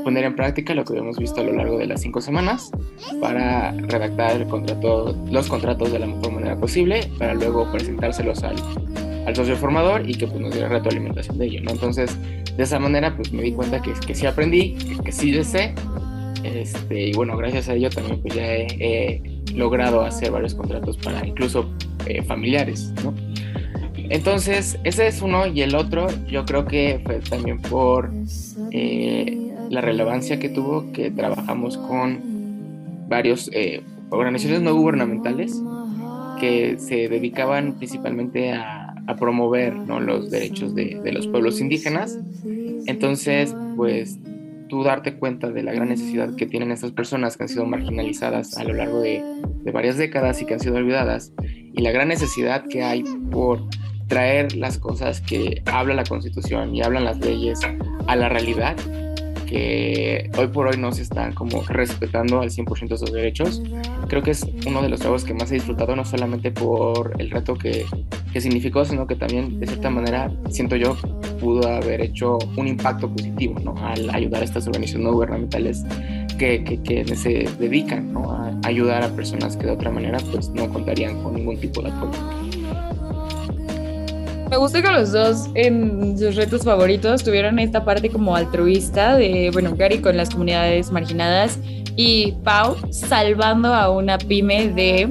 poner 0.03 0.23
en 0.23 0.35
práctica 0.35 0.73
lo 0.73 0.85
que 0.85 0.97
hemos 0.97 1.17
visto 1.17 1.41
a 1.41 1.43
lo 1.43 1.53
largo 1.53 1.77
de 1.77 1.87
las 1.87 2.01
cinco 2.01 2.21
semanas 2.21 2.71
para 3.19 3.71
redactar 3.71 4.37
el 4.37 4.47
contrato, 4.47 5.15
los 5.29 5.47
contratos 5.47 5.91
de 5.91 5.99
la 5.99 6.07
mejor 6.07 6.31
manera 6.31 6.55
posible 6.55 7.09
para 7.19 7.33
luego 7.33 7.69
presentárselos 7.71 8.43
al, 8.43 8.55
al 9.27 9.35
socio 9.35 9.55
formador 9.57 10.09
y 10.09 10.15
que 10.15 10.27
pues, 10.27 10.39
nos 10.39 10.53
diera 10.53 10.69
retroalimentación 10.69 11.37
de 11.37 11.45
ello. 11.45 11.61
¿no? 11.63 11.71
Entonces, 11.71 12.17
de 12.55 12.63
esa 12.63 12.79
manera 12.79 13.15
pues 13.15 13.31
me 13.31 13.43
di 13.43 13.51
cuenta 13.51 13.81
que, 13.81 13.93
que 13.93 14.15
sí 14.15 14.25
aprendí, 14.25 14.75
que, 14.75 15.03
que 15.03 15.11
sí 15.11 15.43
sé 15.43 15.75
este, 16.53 17.07
y 17.09 17.13
bueno, 17.13 17.37
gracias 17.37 17.69
a 17.69 17.75
ello 17.75 17.89
también 17.89 18.21
pues 18.21 18.35
ya 18.35 18.45
he, 18.45 19.21
logrado 19.53 20.01
hacer 20.01 20.31
varios 20.31 20.55
contratos 20.55 20.97
para 20.97 21.25
incluso 21.27 21.69
eh, 22.05 22.23
familiares, 22.23 22.93
¿no? 23.03 23.13
Entonces, 24.09 24.79
ese 24.83 25.07
es 25.07 25.21
uno 25.21 25.47
y 25.47 25.61
el 25.61 25.75
otro 25.75 26.07
yo 26.27 26.45
creo 26.45 26.65
que 26.65 27.01
fue 27.05 27.19
también 27.19 27.61
por 27.61 28.11
eh, 28.71 29.51
la 29.69 29.81
relevancia 29.81 30.39
que 30.39 30.49
tuvo 30.49 30.91
que 30.91 31.11
trabajamos 31.11 31.77
con 31.77 32.19
varios 33.07 33.49
eh, 33.53 33.81
organizaciones 34.09 34.61
no 34.61 34.73
gubernamentales 34.75 35.61
que 36.39 36.77
se 36.77 37.07
dedicaban 37.07 37.77
principalmente 37.77 38.53
a, 38.53 38.87
promover 39.19 39.75
¿no? 39.75 39.99
los 39.99 40.31
derechos 40.31 40.73
de, 40.73 41.01
de 41.03 41.11
los 41.11 41.27
pueblos 41.27 41.59
indígenas. 41.59 42.17
Entonces, 42.85 43.53
pues 43.75 44.19
tú 44.71 44.83
darte 44.83 45.17
cuenta 45.17 45.51
de 45.51 45.63
la 45.63 45.73
gran 45.73 45.89
necesidad 45.89 46.33
que 46.33 46.45
tienen 46.45 46.71
estas 46.71 46.93
personas 46.93 47.35
que 47.35 47.43
han 47.43 47.49
sido 47.49 47.65
marginalizadas 47.65 48.57
a 48.57 48.63
lo 48.63 48.73
largo 48.73 49.01
de, 49.01 49.21
de, 49.65 49.71
varias 49.71 49.97
décadas 49.97 50.41
y 50.41 50.45
que 50.45 50.53
han 50.53 50.61
sido 50.61 50.77
olvidadas, 50.77 51.33
y 51.43 51.81
la 51.81 51.91
gran 51.91 52.07
necesidad 52.07 52.63
que 52.69 52.81
hay 52.81 53.03
por 53.31 53.67
traer 54.07 54.55
las 54.55 54.79
cosas 54.79 55.19
que 55.19 55.61
habla 55.65 55.93
la 55.93 56.05
Constitución 56.05 56.73
y 56.73 56.81
hablan 56.81 57.03
las 57.03 57.19
leyes 57.19 57.59
a 58.07 58.15
la 58.15 58.29
realidad, 58.29 58.77
que 59.51 60.31
hoy 60.37 60.47
por 60.47 60.67
hoy 60.67 60.77
no 60.77 60.93
se 60.93 61.01
están 61.01 61.33
como 61.33 61.61
respetando 61.63 62.39
al 62.39 62.49
100% 62.49 62.93
esos 62.93 63.11
derechos. 63.11 63.61
Creo 64.07 64.23
que 64.23 64.31
es 64.31 64.47
uno 64.65 64.81
de 64.81 64.87
los 64.87 65.01
trabajos 65.01 65.25
que 65.25 65.33
más 65.33 65.51
he 65.51 65.55
disfrutado, 65.55 65.93
no 65.93 66.05
solamente 66.05 66.51
por 66.51 67.13
el 67.19 67.29
reto 67.29 67.55
que, 67.55 67.85
que 68.31 68.39
significó, 68.39 68.85
sino 68.85 69.05
que 69.07 69.17
también 69.17 69.59
de 69.59 69.67
cierta 69.67 69.89
manera 69.89 70.31
siento 70.49 70.77
yo 70.77 70.95
pudo 71.41 71.67
haber 71.67 72.01
hecho 72.01 72.37
un 72.55 72.69
impacto 72.69 73.09
positivo 73.09 73.59
¿no? 73.59 73.75
al 73.85 74.09
ayudar 74.11 74.41
a 74.41 74.45
estas 74.45 74.67
organizaciones 74.67 75.05
no 75.05 75.13
gubernamentales 75.13 75.83
que, 76.39 76.63
que, 76.63 76.81
que 76.81 77.15
se 77.15 77.49
dedican 77.59 78.13
¿no? 78.13 78.31
a 78.31 78.53
ayudar 78.63 79.03
a 79.03 79.09
personas 79.09 79.57
que 79.57 79.65
de 79.65 79.71
otra 79.71 79.91
manera 79.91 80.19
pues 80.31 80.49
no 80.49 80.69
contarían 80.69 81.21
con 81.21 81.33
ningún 81.33 81.59
tipo 81.59 81.81
de 81.81 81.89
apoyo. 81.89 82.50
Me 84.51 84.57
gusta 84.57 84.81
que 84.81 84.91
los 84.91 85.13
dos 85.13 85.49
en 85.55 86.19
sus 86.19 86.35
retos 86.35 86.65
favoritos 86.65 87.23
tuvieron 87.23 87.57
esta 87.57 87.85
parte 87.85 88.09
como 88.09 88.35
altruista 88.35 89.15
de, 89.15 89.49
bueno, 89.53 89.73
Gary 89.77 89.99
con 89.99 90.17
las 90.17 90.29
comunidades 90.29 90.91
marginadas 90.91 91.57
y 91.95 92.33
Pau 92.43 92.75
salvando 92.91 93.73
a 93.73 93.89
una 93.89 94.17
pyme 94.17 94.67
de 94.67 95.07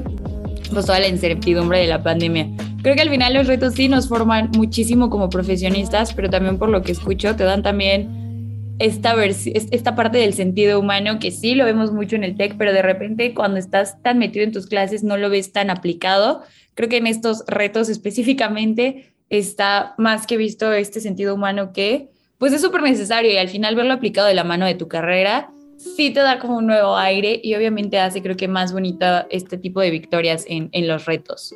pues, 0.71 0.85
toda 0.85 1.01
la 1.01 1.09
incertidumbre 1.09 1.79
de 1.79 1.87
la 1.87 2.03
pandemia. 2.03 2.51
Creo 2.83 2.95
que 2.95 3.01
al 3.01 3.09
final 3.09 3.33
los 3.33 3.47
retos 3.47 3.73
sí 3.73 3.89
nos 3.89 4.11
forman 4.11 4.51
muchísimo 4.55 5.09
como 5.09 5.31
profesionistas, 5.31 6.13
pero 6.13 6.29
también 6.29 6.59
por 6.59 6.69
lo 6.69 6.83
que 6.83 6.93
escucho 6.93 7.35
te 7.35 7.45
dan 7.45 7.63
también 7.63 8.77
esta, 8.79 9.15
esta 9.25 9.95
parte 9.95 10.19
del 10.19 10.35
sentido 10.35 10.79
humano 10.79 11.19
que 11.19 11.31
sí 11.31 11.55
lo 11.55 11.65
vemos 11.65 11.93
mucho 11.93 12.15
en 12.15 12.25
el 12.25 12.37
TEC, 12.37 12.59
pero 12.59 12.75
de 12.75 12.83
repente 12.83 13.33
cuando 13.33 13.59
estás 13.59 14.03
tan 14.03 14.19
metido 14.19 14.45
en 14.45 14.53
tus 14.53 14.67
clases 14.67 15.03
no 15.03 15.17
lo 15.17 15.31
ves 15.31 15.51
tan 15.51 15.71
aplicado. 15.71 16.43
Creo 16.75 16.91
que 16.91 16.99
en 16.99 17.07
estos 17.07 17.43
retos 17.47 17.89
específicamente 17.89 19.15
está 19.31 19.95
más 19.97 20.27
que 20.27 20.37
visto 20.37 20.73
este 20.73 21.01
sentido 21.01 21.35
humano 21.35 21.73
que 21.73 22.11
pues 22.39 22.53
es 22.53 22.61
súper 22.61 22.83
necesario 22.83 23.31
y 23.31 23.37
al 23.37 23.49
final 23.49 23.77
verlo 23.77 23.95
aplicado 23.95 24.27
de 24.27 24.35
la 24.35 24.45
mano 24.45 24.67
de 24.67 24.75
tu 24.75 24.89
carrera 24.89 25.51
sí 25.81 26.11
te 26.11 26.21
da 26.21 26.39
como 26.39 26.59
un 26.59 26.67
nuevo 26.67 26.97
aire 26.97 27.41
y 27.43 27.55
obviamente 27.55 27.99
hace 27.99 28.23
creo 28.23 28.37
que 28.37 28.49
más 28.49 28.73
bonita 28.73 29.27
este 29.31 29.57
tipo 29.57 29.81
de 29.81 29.91
victorias 29.91 30.45
en, 30.47 30.69
en 30.73 30.87
los 30.87 31.07
retos. 31.07 31.55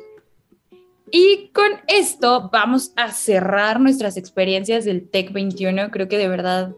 Y 1.11 1.51
con 1.53 1.69
esto 1.87 2.49
vamos 2.51 2.91
a 2.95 3.11
cerrar 3.11 3.79
nuestras 3.79 4.17
experiencias 4.17 4.85
del 4.85 5.07
TEC 5.07 5.31
21. 5.31 5.91
Creo 5.91 6.07
que 6.07 6.17
de 6.17 6.27
verdad 6.27 6.73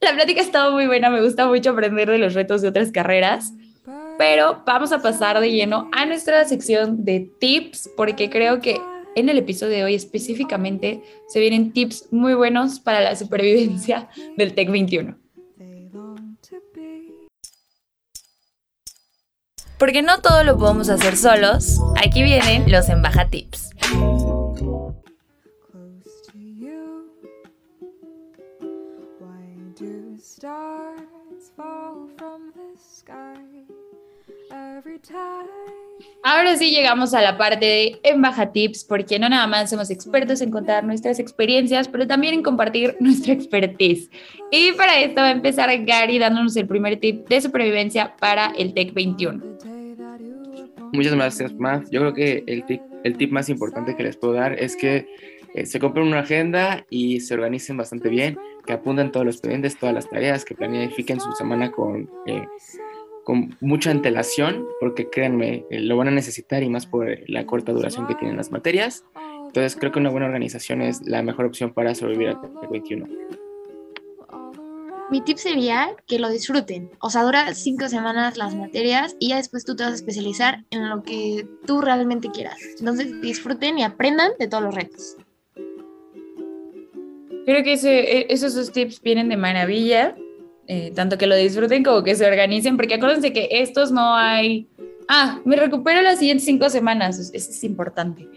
la 0.00 0.14
plática 0.14 0.40
ha 0.40 0.44
estado 0.44 0.72
muy 0.72 0.86
buena, 0.86 1.10
me 1.10 1.22
gusta 1.22 1.46
mucho 1.46 1.70
aprender 1.70 2.08
de 2.08 2.18
los 2.18 2.34
retos 2.34 2.62
de 2.62 2.68
otras 2.68 2.92
carreras, 2.92 3.52
pero 4.18 4.62
vamos 4.64 4.92
a 4.92 5.02
pasar 5.02 5.40
de 5.40 5.50
lleno 5.50 5.88
a 5.92 6.06
nuestra 6.06 6.44
sección 6.44 7.04
de 7.04 7.28
tips 7.38 7.90
porque 7.96 8.30
creo 8.30 8.60
que 8.60 8.80
en 9.14 9.28
el 9.28 9.38
episodio 9.38 9.76
de 9.76 9.84
hoy 9.84 9.94
específicamente 9.94 11.02
se 11.28 11.40
vienen 11.40 11.72
tips 11.72 12.08
muy 12.10 12.34
buenos 12.34 12.80
para 12.80 13.00
la 13.00 13.16
supervivencia 13.16 14.08
del 14.36 14.54
TEC 14.54 14.70
21. 14.70 15.16
Porque 19.78 20.02
no 20.02 20.20
todo 20.20 20.44
lo 20.44 20.56
podemos 20.56 20.88
hacer 20.88 21.16
solos, 21.16 21.80
aquí 21.96 22.22
vienen 22.22 22.70
los 22.70 22.88
Embaja 22.88 23.28
Tips. 23.28 23.70
Ahora 36.24 36.56
sí 36.56 36.70
llegamos 36.70 37.14
a 37.14 37.20
la 37.20 37.36
parte 37.36 37.66
de 37.66 38.00
Embaja 38.04 38.52
Tips, 38.52 38.84
porque 38.84 39.18
no 39.18 39.28
nada 39.28 39.46
más 39.48 39.70
somos 39.70 39.90
expertos 39.90 40.40
en 40.40 40.50
contar 40.50 40.84
nuestras 40.84 41.18
experiencias, 41.18 41.88
pero 41.88 42.06
también 42.06 42.34
en 42.34 42.42
compartir 42.42 42.96
nuestra 43.00 43.32
expertise. 43.32 44.08
Y 44.50 44.72
para 44.72 45.00
esto 45.00 45.20
va 45.20 45.28
a 45.28 45.32
empezar 45.32 45.70
Gary 45.84 46.18
dándonos 46.18 46.56
el 46.56 46.66
primer 46.66 47.00
tip 47.00 47.28
de 47.28 47.40
supervivencia 47.40 48.14
para 48.20 48.52
el 48.56 48.72
TEC 48.72 48.94
21. 48.94 49.58
Muchas 50.92 51.14
gracias, 51.14 51.54
Matt. 51.54 51.88
Yo 51.90 52.00
creo 52.00 52.14
que 52.14 52.44
el 52.46 52.64
tip, 52.66 52.82
el 53.02 53.16
tip 53.16 53.32
más 53.32 53.48
importante 53.48 53.96
que 53.96 54.02
les 54.04 54.16
puedo 54.16 54.34
dar 54.34 54.52
es 54.52 54.76
que 54.76 55.08
eh, 55.54 55.66
se 55.66 55.80
compren 55.80 56.06
una 56.06 56.20
agenda 56.20 56.86
y 56.88 57.20
se 57.20 57.34
organicen 57.34 57.76
bastante 57.76 58.08
bien, 58.08 58.38
que 58.64 58.72
apunten 58.72 59.10
todos 59.10 59.26
los 59.26 59.38
pendientes, 59.38 59.76
todas 59.76 59.94
las 59.94 60.08
tareas, 60.08 60.44
que 60.44 60.54
planifiquen 60.54 61.18
su 61.18 61.32
semana 61.32 61.72
con... 61.72 62.08
Eh, 62.26 62.46
con 63.24 63.56
mucha 63.60 63.90
antelación, 63.90 64.66
porque 64.80 65.08
créanme, 65.08 65.64
eh, 65.70 65.80
lo 65.80 65.96
van 65.96 66.08
a 66.08 66.12
necesitar 66.12 66.62
y 66.62 66.68
más 66.68 66.86
por 66.86 67.08
la 67.28 67.46
corta 67.46 67.72
duración 67.72 68.06
que 68.06 68.14
tienen 68.14 68.36
las 68.36 68.50
materias. 68.50 69.04
Entonces 69.46 69.76
creo 69.78 69.92
que 69.92 69.98
una 69.98 70.10
buena 70.10 70.26
organización 70.26 70.82
es 70.82 71.02
la 71.02 71.22
mejor 71.22 71.44
opción 71.44 71.72
para 71.72 71.94
sobrevivir 71.94 72.28
al 72.28 72.40
TEC 72.40 72.70
21. 72.70 73.06
Mi 75.10 75.20
tip 75.20 75.36
sería 75.36 75.94
que 76.06 76.18
lo 76.18 76.30
disfruten. 76.30 76.90
O 76.98 77.10
sea, 77.10 77.22
dura 77.22 77.52
cinco 77.52 77.86
semanas 77.90 78.38
las 78.38 78.54
materias 78.54 79.14
y 79.20 79.28
ya 79.28 79.36
después 79.36 79.62
tú 79.62 79.76
te 79.76 79.82
vas 79.82 79.92
a 79.92 79.96
especializar 79.96 80.64
en 80.70 80.88
lo 80.88 81.02
que 81.02 81.46
tú 81.66 81.82
realmente 81.82 82.30
quieras. 82.30 82.56
Entonces 82.78 83.20
disfruten 83.20 83.78
y 83.78 83.84
aprendan 83.84 84.30
de 84.38 84.48
todos 84.48 84.64
los 84.64 84.74
retos. 84.74 85.16
Creo 87.44 87.62
que 87.62 87.74
ese, 87.74 88.32
esos 88.32 88.54
dos 88.54 88.72
tips 88.72 89.02
vienen 89.02 89.28
de 89.28 89.36
maravilla. 89.36 90.16
Eh, 90.68 90.92
tanto 90.94 91.18
que 91.18 91.26
lo 91.26 91.34
disfruten 91.36 91.82
como 91.82 92.02
que 92.02 92.14
se 92.14 92.24
organicen, 92.24 92.76
porque 92.76 92.94
acuérdense 92.94 93.32
que 93.32 93.48
estos 93.50 93.90
no 93.90 94.14
hay, 94.14 94.68
ah, 95.08 95.40
me 95.44 95.56
recupero 95.56 96.00
las 96.02 96.18
siguientes 96.20 96.44
cinco 96.44 96.70
semanas, 96.70 97.18
eso 97.18 97.50
es 97.50 97.64
importante. 97.64 98.28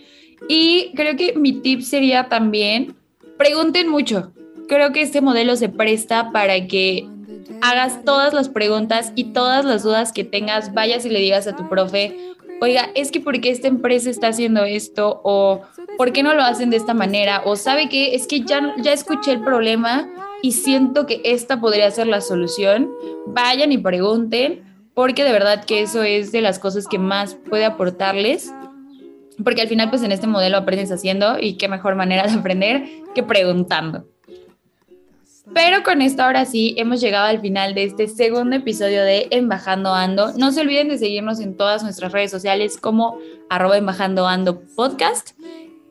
Y 0.47 0.91
creo 0.95 1.15
que 1.15 1.33
mi 1.37 1.53
tip 1.53 1.81
sería 1.81 2.27
también, 2.27 2.95
pregunten 3.37 3.87
mucho. 3.87 4.31
Creo 4.67 4.91
que 4.91 5.01
este 5.01 5.21
modelo 5.21 5.55
se 5.55 5.69
presta 5.69 6.31
para 6.31 6.67
que 6.67 7.07
hagas 7.61 8.03
todas 8.03 8.33
las 8.33 8.49
preguntas 8.49 9.11
y 9.15 9.25
todas 9.25 9.63
las 9.63 9.83
dudas 9.83 10.11
que 10.11 10.23
tengas, 10.23 10.73
vayas 10.73 11.05
y 11.05 11.09
le 11.09 11.19
digas 11.19 11.47
a 11.47 11.55
tu 11.55 11.69
profe, 11.69 12.17
oiga, 12.59 12.89
es 12.95 13.11
que 13.11 13.19
¿por 13.19 13.39
qué 13.39 13.51
esta 13.51 13.67
empresa 13.67 14.09
está 14.09 14.29
haciendo 14.29 14.63
esto? 14.63 15.21
O 15.23 15.61
¿por 15.97 16.11
qué 16.11 16.23
no 16.23 16.33
lo 16.33 16.43
hacen 16.43 16.69
de 16.69 16.77
esta 16.77 16.93
manera? 16.93 17.43
O 17.45 17.55
¿sabe 17.55 17.87
qué? 17.89 18.15
Es 18.15 18.27
que 18.27 18.41
ya, 18.41 18.73
ya 18.77 18.93
escuché 18.93 19.31
el 19.31 19.41
problema 19.41 20.09
y 20.45 20.51
siento 20.51 21.07
que 21.07 21.21
esta 21.23 21.59
podría 21.59 21.89
ser 21.89 22.05
la 22.05 22.21
solución, 22.21 22.91
vayan 23.25 23.71
y 23.71 23.79
pregunten, 23.79 24.61
porque 24.93 25.23
de 25.23 25.31
verdad 25.31 25.65
que 25.65 25.81
eso 25.81 26.03
es 26.03 26.31
de 26.31 26.41
las 26.41 26.59
cosas 26.59 26.85
que 26.87 26.99
más 26.99 27.33
puede 27.33 27.65
aportarles, 27.65 28.53
porque 29.43 29.63
al 29.63 29.67
final 29.67 29.89
pues 29.89 30.03
en 30.03 30.11
este 30.11 30.27
modelo 30.27 30.57
aprendes 30.57 30.91
haciendo 30.91 31.39
y 31.39 31.57
qué 31.57 31.67
mejor 31.67 31.95
manera 31.95 32.27
de 32.27 32.33
aprender 32.33 32.83
que 33.15 33.23
preguntando. 33.23 34.05
Pero 35.51 35.81
con 35.81 36.03
esto 36.03 36.21
ahora 36.21 36.45
sí 36.45 36.75
hemos 36.77 37.01
llegado 37.01 37.25
al 37.25 37.41
final 37.41 37.73
de 37.73 37.85
este 37.85 38.07
segundo 38.07 38.55
episodio 38.55 39.03
de 39.03 39.27
Embajando 39.31 39.95
Ando. 39.95 40.31
No 40.37 40.51
se 40.51 40.61
olviden 40.61 40.89
de 40.89 40.99
seguirnos 40.99 41.39
en 41.39 41.57
todas 41.57 41.81
nuestras 41.81 42.11
redes 42.11 42.29
sociales 42.29 42.77
como 42.77 43.17
arroba 43.49 43.77
podcast 44.75 45.31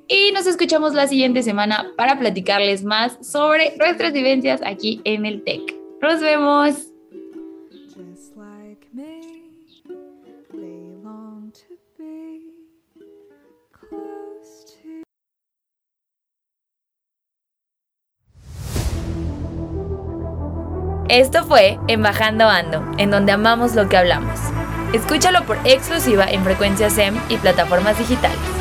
y 0.08 0.32
nos 0.32 0.46
escuchamos 0.46 0.94
la 0.94 1.06
siguiente 1.06 1.42
semana 1.42 1.86
para 1.96 2.18
platicarles 2.18 2.84
más 2.84 3.18
sobre 3.20 3.76
nuestras 3.76 4.12
vivencias 4.12 4.60
aquí 4.64 5.00
en 5.04 5.26
el 5.26 5.42
TEC. 5.44 5.74
Nos 6.00 6.20
vemos. 6.20 6.90
Esto 21.08 21.44
fue 21.44 21.78
Embajando 21.86 22.48
Ando, 22.48 22.82
en 22.98 23.10
donde 23.10 23.30
amamos 23.30 23.74
lo 23.74 23.88
que 23.88 23.96
hablamos. 23.96 24.40
Escúchalo 24.92 25.44
por 25.44 25.58
exclusiva 25.64 26.26
en 26.28 26.42
Frecuencia 26.42 26.90
SEM 26.90 27.14
y 27.28 27.36
plataformas 27.36 27.98
digitales. 27.98 28.53